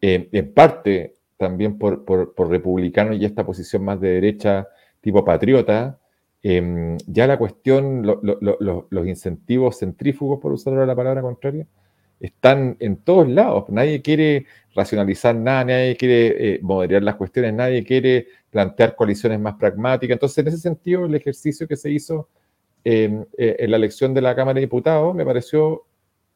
[0.00, 4.68] eh, en parte también por, por, por, republicanos y esta posición más de derecha
[5.00, 5.98] tipo patriota,
[6.42, 11.66] em, ya la cuestión, los incentivos centrífugos, por usar la palabra contraria,
[12.20, 13.64] están en todos lados.
[13.68, 19.54] Nadie quiere racionalizar nada, nadie quiere eh, moderar las cuestiones, nadie quiere plantear coaliciones más
[19.54, 20.14] pragmáticas.
[20.14, 22.28] Entonces, en ese sentido, el ejercicio que se hizo
[22.84, 25.84] em, eh, en la elección de la Cámara de Diputados me pareció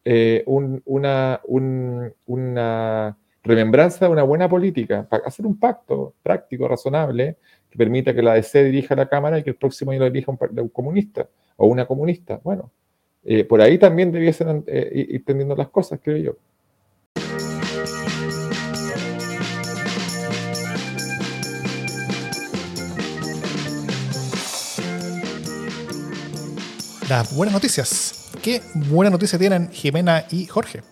[0.04, 1.40] eh, una,
[3.42, 7.36] remembranza de una buena política, para hacer un pacto práctico, razonable,
[7.70, 10.32] que permita que la DC dirija la Cámara y que el próximo año lo dirija
[10.32, 12.40] un, un comunista o una comunista.
[12.42, 12.70] Bueno,
[13.24, 16.36] eh, por ahí también debiesen eh, ir tendiendo las cosas, creo yo.
[27.10, 28.30] Las buenas noticias.
[28.40, 30.82] ¿Qué buena noticia tienen Jimena y Jorge?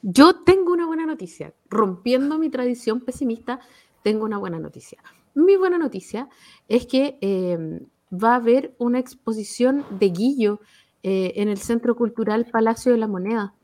[0.00, 1.52] Yo tengo una buena noticia.
[1.68, 3.58] Rompiendo mi tradición pesimista,
[4.04, 5.02] tengo una buena noticia.
[5.34, 6.28] Mi buena noticia
[6.68, 7.80] es que eh,
[8.12, 10.60] va a haber una exposición de Guillo
[11.02, 13.54] eh, en el Centro Cultural Palacio de la Moneda.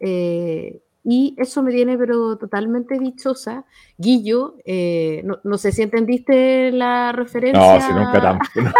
[0.00, 3.64] Eh, y eso me tiene pero totalmente dichosa.
[3.96, 7.78] Guillo, eh, no, sé si entendiste la referencia.
[7.78, 8.50] No, si nunca tampoco.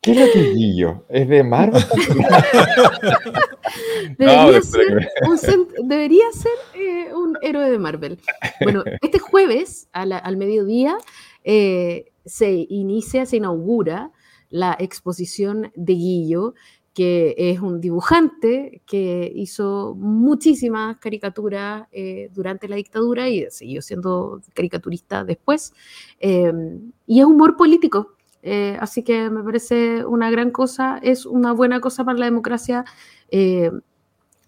[0.00, 1.04] ¿Qué es lo que es Guillo?
[1.08, 1.82] ¿Es de Marvel?
[4.18, 8.18] debería, ser un, debería, ser eh, un, héroe de Marvel.
[8.62, 10.96] Bueno, este jueves al mediodía
[11.44, 14.10] eh, se inicia, se inaugura
[14.50, 16.54] la exposición de Guillo
[16.96, 24.40] que es un dibujante que hizo muchísimas caricaturas eh, durante la dictadura y siguió siendo
[24.54, 25.74] caricaturista después.
[26.18, 31.52] Em, y es humor político, eh, así que me parece una gran cosa, es una
[31.52, 32.86] buena cosa para la democracia
[33.30, 33.70] eh,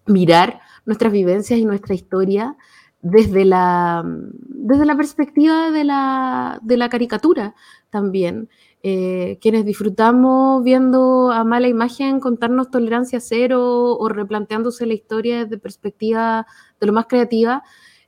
[0.07, 2.57] mirar nuestras vivencias y nuestra historia
[3.03, 7.53] desde la, desde la perspectiva de la, de la caricatura
[7.91, 8.49] también.
[8.81, 15.57] Eh, quienes disfrutamos viendo a mala imagen contarnos tolerancia cero o replanteándose la historia desde
[15.57, 16.47] perspectiva
[16.79, 17.61] de lo más creativa,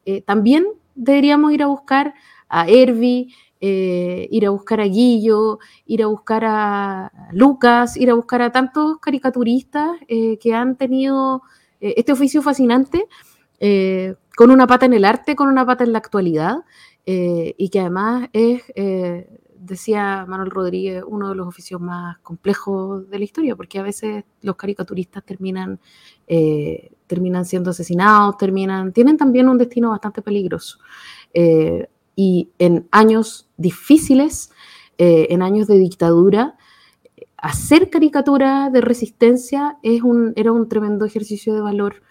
[0.06, 0.66] eh, también
[0.96, 2.14] deberíamos ir a buscar
[2.48, 8.14] a Hervey, eh, ir a buscar a Guillo, ir a buscar a Lucas, ir a
[8.14, 11.44] buscar a tantos caricaturistas que han tenido
[11.80, 13.08] este oficio fascinante
[14.36, 16.58] con una pata en el arte, con una pata en la actualidad.
[17.06, 18.64] y que además es
[19.62, 24.24] decía Manuel Rodríguez, uno de los oficios más complejos de la historia, porque a veces
[24.42, 25.80] los caricaturistas terminan,
[26.28, 30.80] eh, terminan siendo asesinados, terminan, tienen también un destino bastante peligroso.
[31.34, 34.52] Eh, y en años difíciles,
[34.98, 36.58] eh, en años de dictadura,
[37.38, 42.02] hacer caricatura de resistencia es un, era un tremendo ejercicio de valor.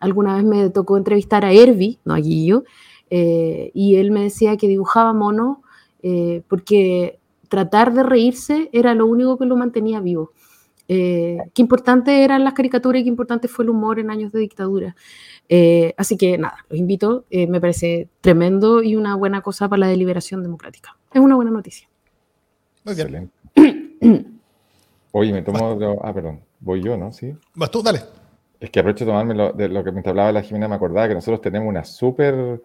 [0.00, 2.64] alguna vez me tocó entrevistar a Hervey, no a Guillo,
[3.10, 5.58] y él me decía que dibujaba monos
[6.02, 7.18] eh, porque
[7.48, 10.32] tratar de reírse era lo único que lo mantenía vivo.
[10.88, 14.40] Eh, qué importante eran las caricaturas y qué importante fue el humor en años de
[14.40, 14.96] dictadura.
[15.48, 19.88] Eh, así que nada, los invito, me parece tremendo y una buena cosa para la
[19.88, 20.96] deliberación democrática.
[21.12, 21.88] Es una buena noticia.
[22.84, 23.32] Excelente.
[25.12, 26.00] Oye, me tomo.
[26.02, 26.40] Ah, perdón.
[26.60, 27.12] Voy yo, ¿no?
[27.12, 27.34] Sí.
[27.54, 28.00] Vas tú, dale.
[28.58, 31.08] Es que aprovecho de tomarme lo, de lo que me hablaba la Jimena, me acordaba
[31.08, 32.62] que nosotros tenemos una súper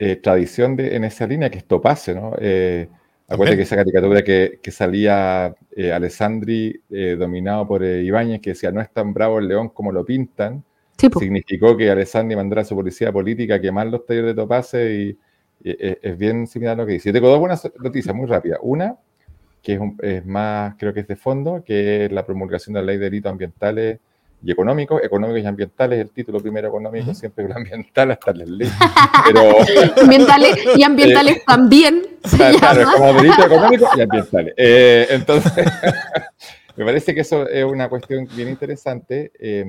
[0.00, 2.32] eh, tradición de, en esa línea que esto pase, ¿no?
[2.40, 2.88] Eh,
[3.28, 8.72] acuérdate que esa caricatura que, que salía eh, Alessandri eh, dominado por Ibáñez, que decía,
[8.72, 10.64] no es tan bravo el león como lo pintan,
[10.96, 15.18] significó que Alessandri mandara a su policía política a quemar los talleres de Topase y,
[15.62, 17.10] es bien similar a lo que dice.
[17.10, 18.58] Yo tengo dos buenas noticias muy rápidas.
[18.62, 18.96] Una,
[19.62, 22.86] que es, es, más, creo que es de fondo, que es la promulgación de la
[22.86, 23.98] ley de delitos ambientales
[24.42, 28.72] y económicos, económicos y ambientales, el título primero económico, siempre lo ambiental hasta las leyes.
[29.26, 29.42] Pero,
[30.02, 32.02] ambientales y ambientales eh, también.
[32.58, 34.54] claro, como delito económico y ambientales.
[34.56, 35.66] Eh, entonces,
[36.76, 39.64] me parece que eso es una cuestión bien interesante eh,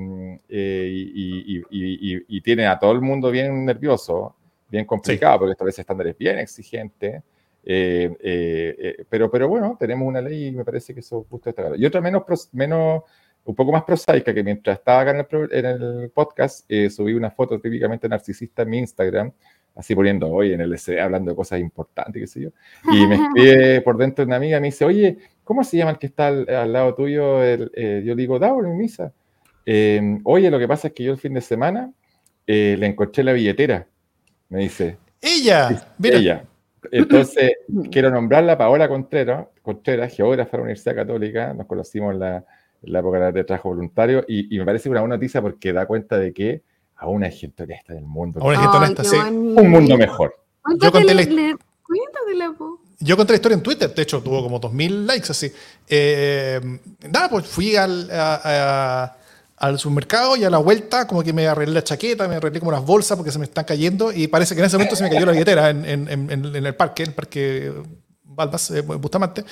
[0.48, 4.34] y, tiene a todo el mundo bien nervioso,
[4.70, 7.22] bien complicado, porque establece estándares bien exigentes.
[7.62, 11.76] pero, pero bueno, tenemos una ley y me parece que eso justo está claro.
[11.76, 12.22] Y otra menos,
[12.52, 13.02] menos
[13.44, 17.60] un poco más prosaica, que mientras estaba acá en el, podcast, eh, subí una foto
[17.60, 19.32] típicamente narcisista en mi Instagram,
[19.74, 22.50] así poniendo, hoy en el SD hablando de cosas importantes, qué sé yo.
[22.92, 26.06] Y me escribe por dentro una amiga, me dice, oye, ¿cómo se llama el que
[26.06, 27.42] está al, lado tuyo?
[27.42, 29.12] El, eh, yo digo, Dao, en misa.
[29.64, 31.92] Em, oye, lo que pasa es que yo el fin de semana
[32.46, 33.86] eh, le encontré la billetera,
[34.48, 34.98] me dice.
[35.20, 36.44] Ella, Ella.
[36.90, 37.52] Entonces,
[37.92, 42.44] quiero nombrarla Paola Contreras, Contreras, geógrafa de la Universidad Católica, nos conocimos en la
[42.82, 46.32] la época de trabajo voluntario, y, me parece una buena noticia porque da cuenta de
[46.32, 46.62] que
[46.96, 48.40] aún hay gente honesta en el mundo.
[48.40, 49.16] Aún hay gente honesta, sí.
[49.16, 50.36] Un mundo mejor.
[50.80, 51.24] Yo conté, la,
[53.00, 55.52] yo conté la historia en Twitter, de hecho tuvo como 2.000 likes así.
[55.88, 56.60] Eh,
[57.10, 58.08] nada, pues fui al,
[59.56, 62.70] al supermercado y a la vuelta como que me arreglé la chaqueta, me arreglé como
[62.70, 65.10] las bolsas porque se me están cayendo y parece que en ese momento se me
[65.10, 67.72] cayó la billetera en, en, en, en el parque, en el parque
[68.34, 69.44] Balbas, eh, Bustamante.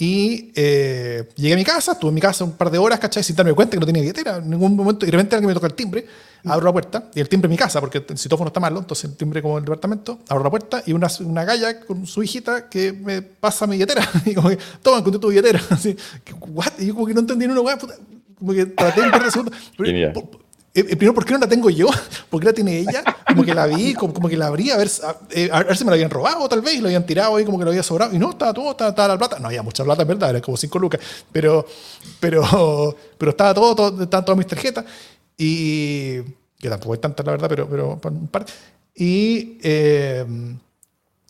[0.00, 3.22] Y eh, llegué a mi casa, estuve en mi casa un par de horas, ¿cachai?
[3.22, 5.04] Sin darme cuenta que no tenía billetera en ningún momento.
[5.04, 6.06] Y de repente alguien me toca el timbre,
[6.42, 9.10] abro la puerta, y el timbre es mi casa, porque el citófono está malo, entonces
[9.10, 12.70] el timbre como el departamento, abro la puerta y una, una galla con su hijita
[12.70, 14.08] que me pasa mi billetera.
[14.24, 15.60] y como que, toma, encontré tu billetera.
[15.68, 15.94] Así,
[16.48, 16.72] ¿what?
[16.78, 17.94] Y yo como que no entendí ni una puta.
[18.38, 19.54] Como que traté un par de segundos.
[20.72, 21.88] Eh, eh, primero, ¿por qué no la tengo yo?
[22.30, 23.02] ¿Por qué la tiene ella?
[23.26, 24.88] Como que la vi, como, como que la abrí a ver,
[25.30, 27.44] eh, a, ver si me la habían robado, tal vez, y lo habían tirado ahí,
[27.44, 28.14] como que lo había sobrado.
[28.14, 29.38] Y no, estaba todo, estaba, la plata.
[29.40, 31.00] No había mucha plata, en verdad, era como 5 lucas.
[31.32, 31.66] Pero,
[32.20, 34.84] pero, pero estaba todo, todo estaban todas mis tarjetas.
[35.36, 36.20] Y
[36.58, 38.44] que tampoco hay tantas, la verdad, pero, pero un par.
[38.94, 39.58] Y,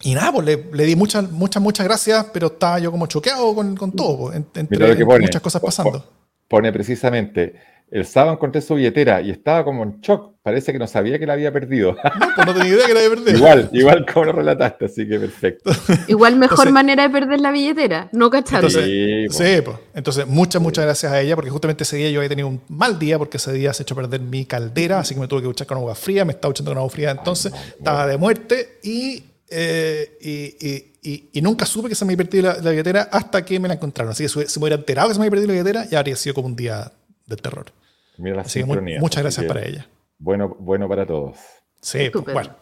[0.03, 3.55] y nada, pues le, le, di muchas, muchas, muchas gracias, pero estaba yo como choqueado
[3.55, 6.05] con, con todo, pues, entre, muchas cosas pasando.
[6.49, 7.55] Pone precisamente
[7.91, 10.31] el sábado encontré su billetera y estaba como en shock.
[10.43, 11.97] Parece que no sabía que la había perdido.
[12.21, 13.37] No, pues no tenía idea que la había perdido.
[13.39, 15.71] igual, igual como lo relataste, así que perfecto.
[16.09, 18.69] Igual mejor Entonces- manera de perder la billetera, no cacharlo.
[18.69, 19.35] Entonces, Sí, po.
[19.45, 19.77] sí, pues.
[19.95, 22.99] Entonces, muchas, muchas gracias a ella, porque justamente ese día yo había tenido un mal
[22.99, 25.47] día, porque ese día se echó a perder mi caldera, así que me tuve que
[25.49, 29.23] duchar con agua fría, me estaba echando con agua fría entonces, estaba de muerte y,
[29.49, 33.09] eh, y, y- y- y nunca supe que se me había perdido la, la billetera
[33.12, 34.12] hasta que me la encontraron.
[34.12, 35.99] Así que si se me hubiera enterado que se me había perdido la billetera, ya
[35.99, 36.93] habría sido como un día
[37.31, 37.73] de terror.
[38.19, 39.01] Mira la Así que sincronía.
[39.01, 39.89] muchas Así gracias que para ella.
[40.19, 41.36] Bueno, bueno para todos.
[41.81, 42.55] Sí, pues, bueno.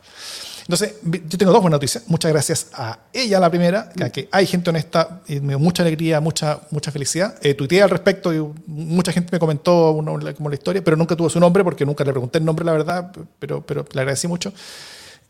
[0.62, 2.04] Entonces, yo tengo dos buenas noticias.
[2.08, 5.58] Muchas gracias a ella, la primera, que, a que hay gente honesta y me dio
[5.58, 7.36] mucha alegría, mucha, mucha felicidad.
[7.42, 10.94] Eh, tuiteé al respecto y mucha gente me comentó uno- la- como la historia, pero
[10.96, 14.00] nunca tuvo su nombre porque nunca le pregunté el nombre, la verdad, pero, pero le
[14.02, 14.52] agradecí mucho.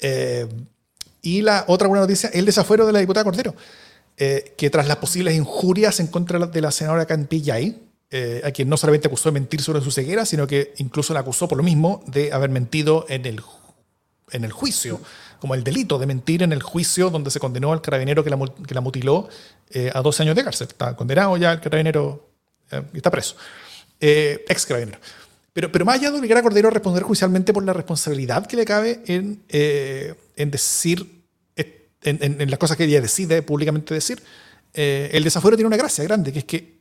[0.01, 0.47] Eh,
[1.23, 3.55] y la otra buena noticia, el desafuero de la diputada Cordero,
[4.17, 7.79] eh, que tras las posibles injurias en contra de la senadora Cantillay,
[8.11, 11.21] eh, a quien no solamente acusó de mentir sobre su ceguera, sino que incluso la
[11.21, 13.43] acusó por lo mismo de haber mentido en el,
[14.31, 15.01] en el juicio,
[15.41, 18.39] como el delito de mentir en el juicio donde se condenó al carabinero que la,
[18.67, 19.29] que la mutiló
[19.71, 20.69] eh, a 12 años de cárcel.
[20.69, 22.29] Está condenado ya el carabinero
[22.71, 23.37] eh, está preso.
[24.01, 24.99] Eh, ex carabinero.
[25.53, 28.57] Pero, pero más allá de obligar a Cordero a responder judicialmente por la responsabilidad que
[28.57, 31.25] le cabe en, en decir,
[31.57, 34.23] en, en- en las cosas que ella decide públicamente decir,
[34.73, 36.78] el desafuero tiene una gracia grande, que es que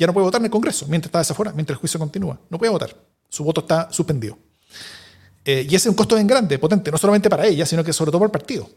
[0.00, 2.38] ya no puede votar en el Congreso mientras está desafuera, mientras el juicio continúa.
[2.48, 2.96] No puede votar.
[3.28, 4.36] Su voto está suspendido.
[5.44, 7.92] Eh, y ese es un costo bien grande, potente, no solamente para ella, sino que
[7.92, 8.68] sobre todo para el partido,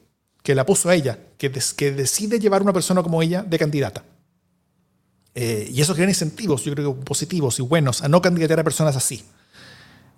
[0.42, 3.42] que la puso a ella, que, des- que decide llevar a una persona como ella
[3.44, 4.04] de candidata.
[5.36, 8.64] Eh, y eso crea incentivos, yo creo que positivos y buenos, a no candidatear a
[8.64, 9.24] personas así.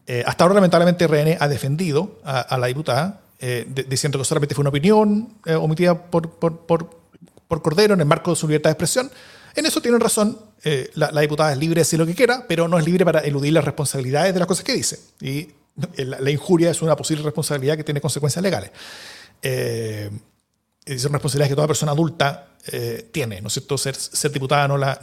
[0.07, 4.25] Eh, hasta ahora, lamentablemente, RN ha defendido a, a la diputada, eh, de- diciendo que
[4.25, 6.99] solamente fue una opinión eh, omitida por, por, por-
[7.47, 9.09] por Cordero en el marco de su libertad de expresión.
[9.55, 12.67] En eso tienen razón, eh, la, diputada es libre de decir lo que quiera, pero
[12.67, 14.99] no es libre para eludir las responsabilidades de las cosas que dice.
[15.21, 15.47] Y
[15.97, 18.71] eh, la, injuria es una posible responsabilidad que tiene consecuencias legales.
[19.41, 20.09] Eh,
[20.97, 23.77] son responsabilidades que toda persona adulta eh, tiene, ¿no es cierto?
[23.77, 23.95] Ser,
[24.31, 24.99] diputada no la,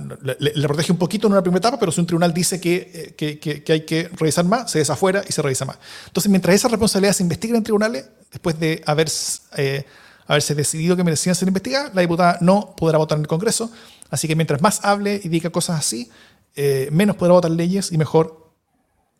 [0.66, 3.80] protege un poquito en una primera etapa, pero si un tribunal dice que, que, hay
[3.82, 5.78] que revisar más, se desafuera y se revisa más.
[6.06, 9.08] Entonces, mientras esas responsabilidades se investiguen en tribunales, después de haber,
[10.32, 13.70] haberse decidido que merecían ser investigadas, la diputada no podrá votar en el Congreso.
[14.10, 16.10] Así que mientras más hable y diga cosas así,
[16.56, 18.50] eh, menos podrá votar leyes y mejor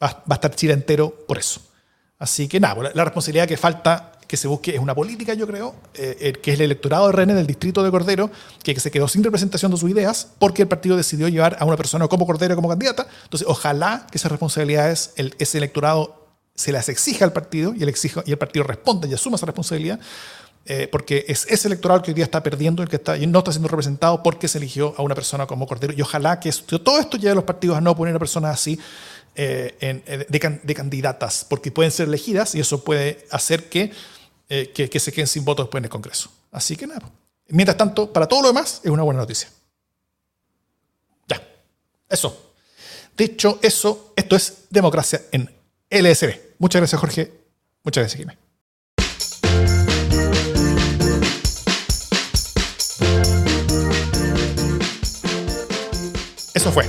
[0.02, 1.60] va, va a estar Chile entero por eso.
[2.18, 5.47] Así que nada, pues, la, responsabilidad que falta que se busque es una política, yo
[5.47, 8.30] creo, eh, que es el electorado de René del distrito de Cordero,
[8.62, 11.76] que se quedó sin representación de sus ideas porque el partido decidió llevar a una
[11.76, 13.06] persona como Cordero como candidata.
[13.24, 16.18] Entonces, ojalá que esas responsabilidades, el- ese electorado
[16.55, 19.47] se las exija al partido y el, exijo- y el partido responda y asuma esa
[19.47, 19.98] responsabilidad.
[20.66, 23.51] Eh, porque es ese electorado el que hoy día está perdiendo, el que no está
[23.52, 25.93] siendo representado porque se eligió a una persona como Cordero.
[25.97, 26.52] Y ojalá que
[26.82, 28.78] todo esto lleve a los partidos a no poner a personas así
[29.34, 33.93] eh, eh, de, can- de candidatas, porque pueden ser elegidas y eso puede hacer que,
[34.48, 36.30] que, que se queden sin votos después en el Congreso.
[36.51, 37.10] Así que nada.
[37.48, 39.48] Mientras tanto, para todo lo demás, es una buena noticia.
[41.26, 41.43] Ya.
[42.09, 42.51] Eso.
[43.16, 45.51] Dicho eso, esto es democracia en
[45.90, 46.34] LSB.
[46.59, 47.32] Muchas gracias, Jorge.
[47.82, 48.41] Muchas gracias, Jiménez.
[56.62, 56.84] Eso fue.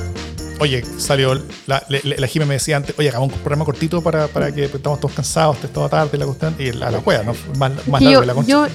[0.60, 1.34] Oye, salió.
[1.66, 4.68] La, la, la Jime me decía antes, oye, hagamos un programa cortito para, para que
[4.70, 6.56] pues, estamos todos cansados, es toda tarde la cuestión.
[6.60, 7.34] Y la, la juega, ¿no?
[7.58, 8.52] Más, más largo yo, la concha.
[8.52, 8.68] yo,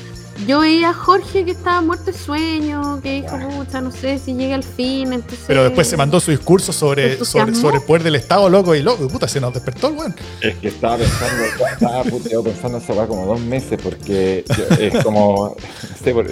[0.46, 4.34] yo veía a Jorge que estaba muerto de sueño, que dijo, pucha, no sé si
[4.34, 5.44] llega al fin, entonces...
[5.46, 8.74] Pero después se mandó su discurso sobre, ¿Te sobre, sobre el poder del Estado, loco,
[8.74, 10.14] y loco, puta, se nos despertó el weón.
[10.40, 15.56] Es que estaba pensando, estaba puteado pensando weá como dos meses, porque yo- es como,
[15.58, 16.26] no sé, por-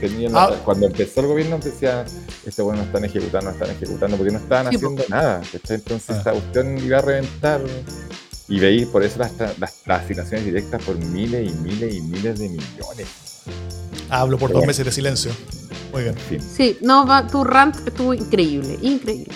[0.00, 0.54] tenía la- Ah.
[0.64, 2.04] cuando empezó el gobierno decía,
[2.46, 4.86] este bueno no están ejecutando, no están ejecutando, porque no estaban Sí, po.
[4.86, 5.76] haciendo nada, ¿cachai?
[5.76, 6.18] Entonces Ah.
[6.18, 7.60] esta cuestión iba a reventar,
[8.50, 12.38] y veis por eso las, las, las asignaciones directas por miles y miles y miles
[12.38, 13.08] de millones.
[14.10, 14.66] Hablo por Pero dos bueno.
[14.66, 15.32] meses de silencio.
[15.92, 19.32] Muy bien, fin, Sí, no, va, tu rant estuvo increíble, increíble.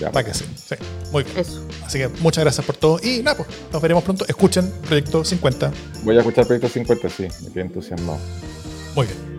[0.00, 0.10] ya.
[0.10, 0.44] va que sí.
[0.54, 0.74] sí.
[1.12, 1.38] Muy bien.
[1.38, 1.66] Eso.
[1.84, 3.00] Así que muchas gracias por todo.
[3.02, 4.24] Y nada, pues nos veremos pronto.
[4.28, 5.72] Escuchen Proyecto 50.
[6.04, 8.18] Voy a escuchar Proyecto 50, sí, me quedé entusiasmado.
[8.94, 9.35] Muy bien.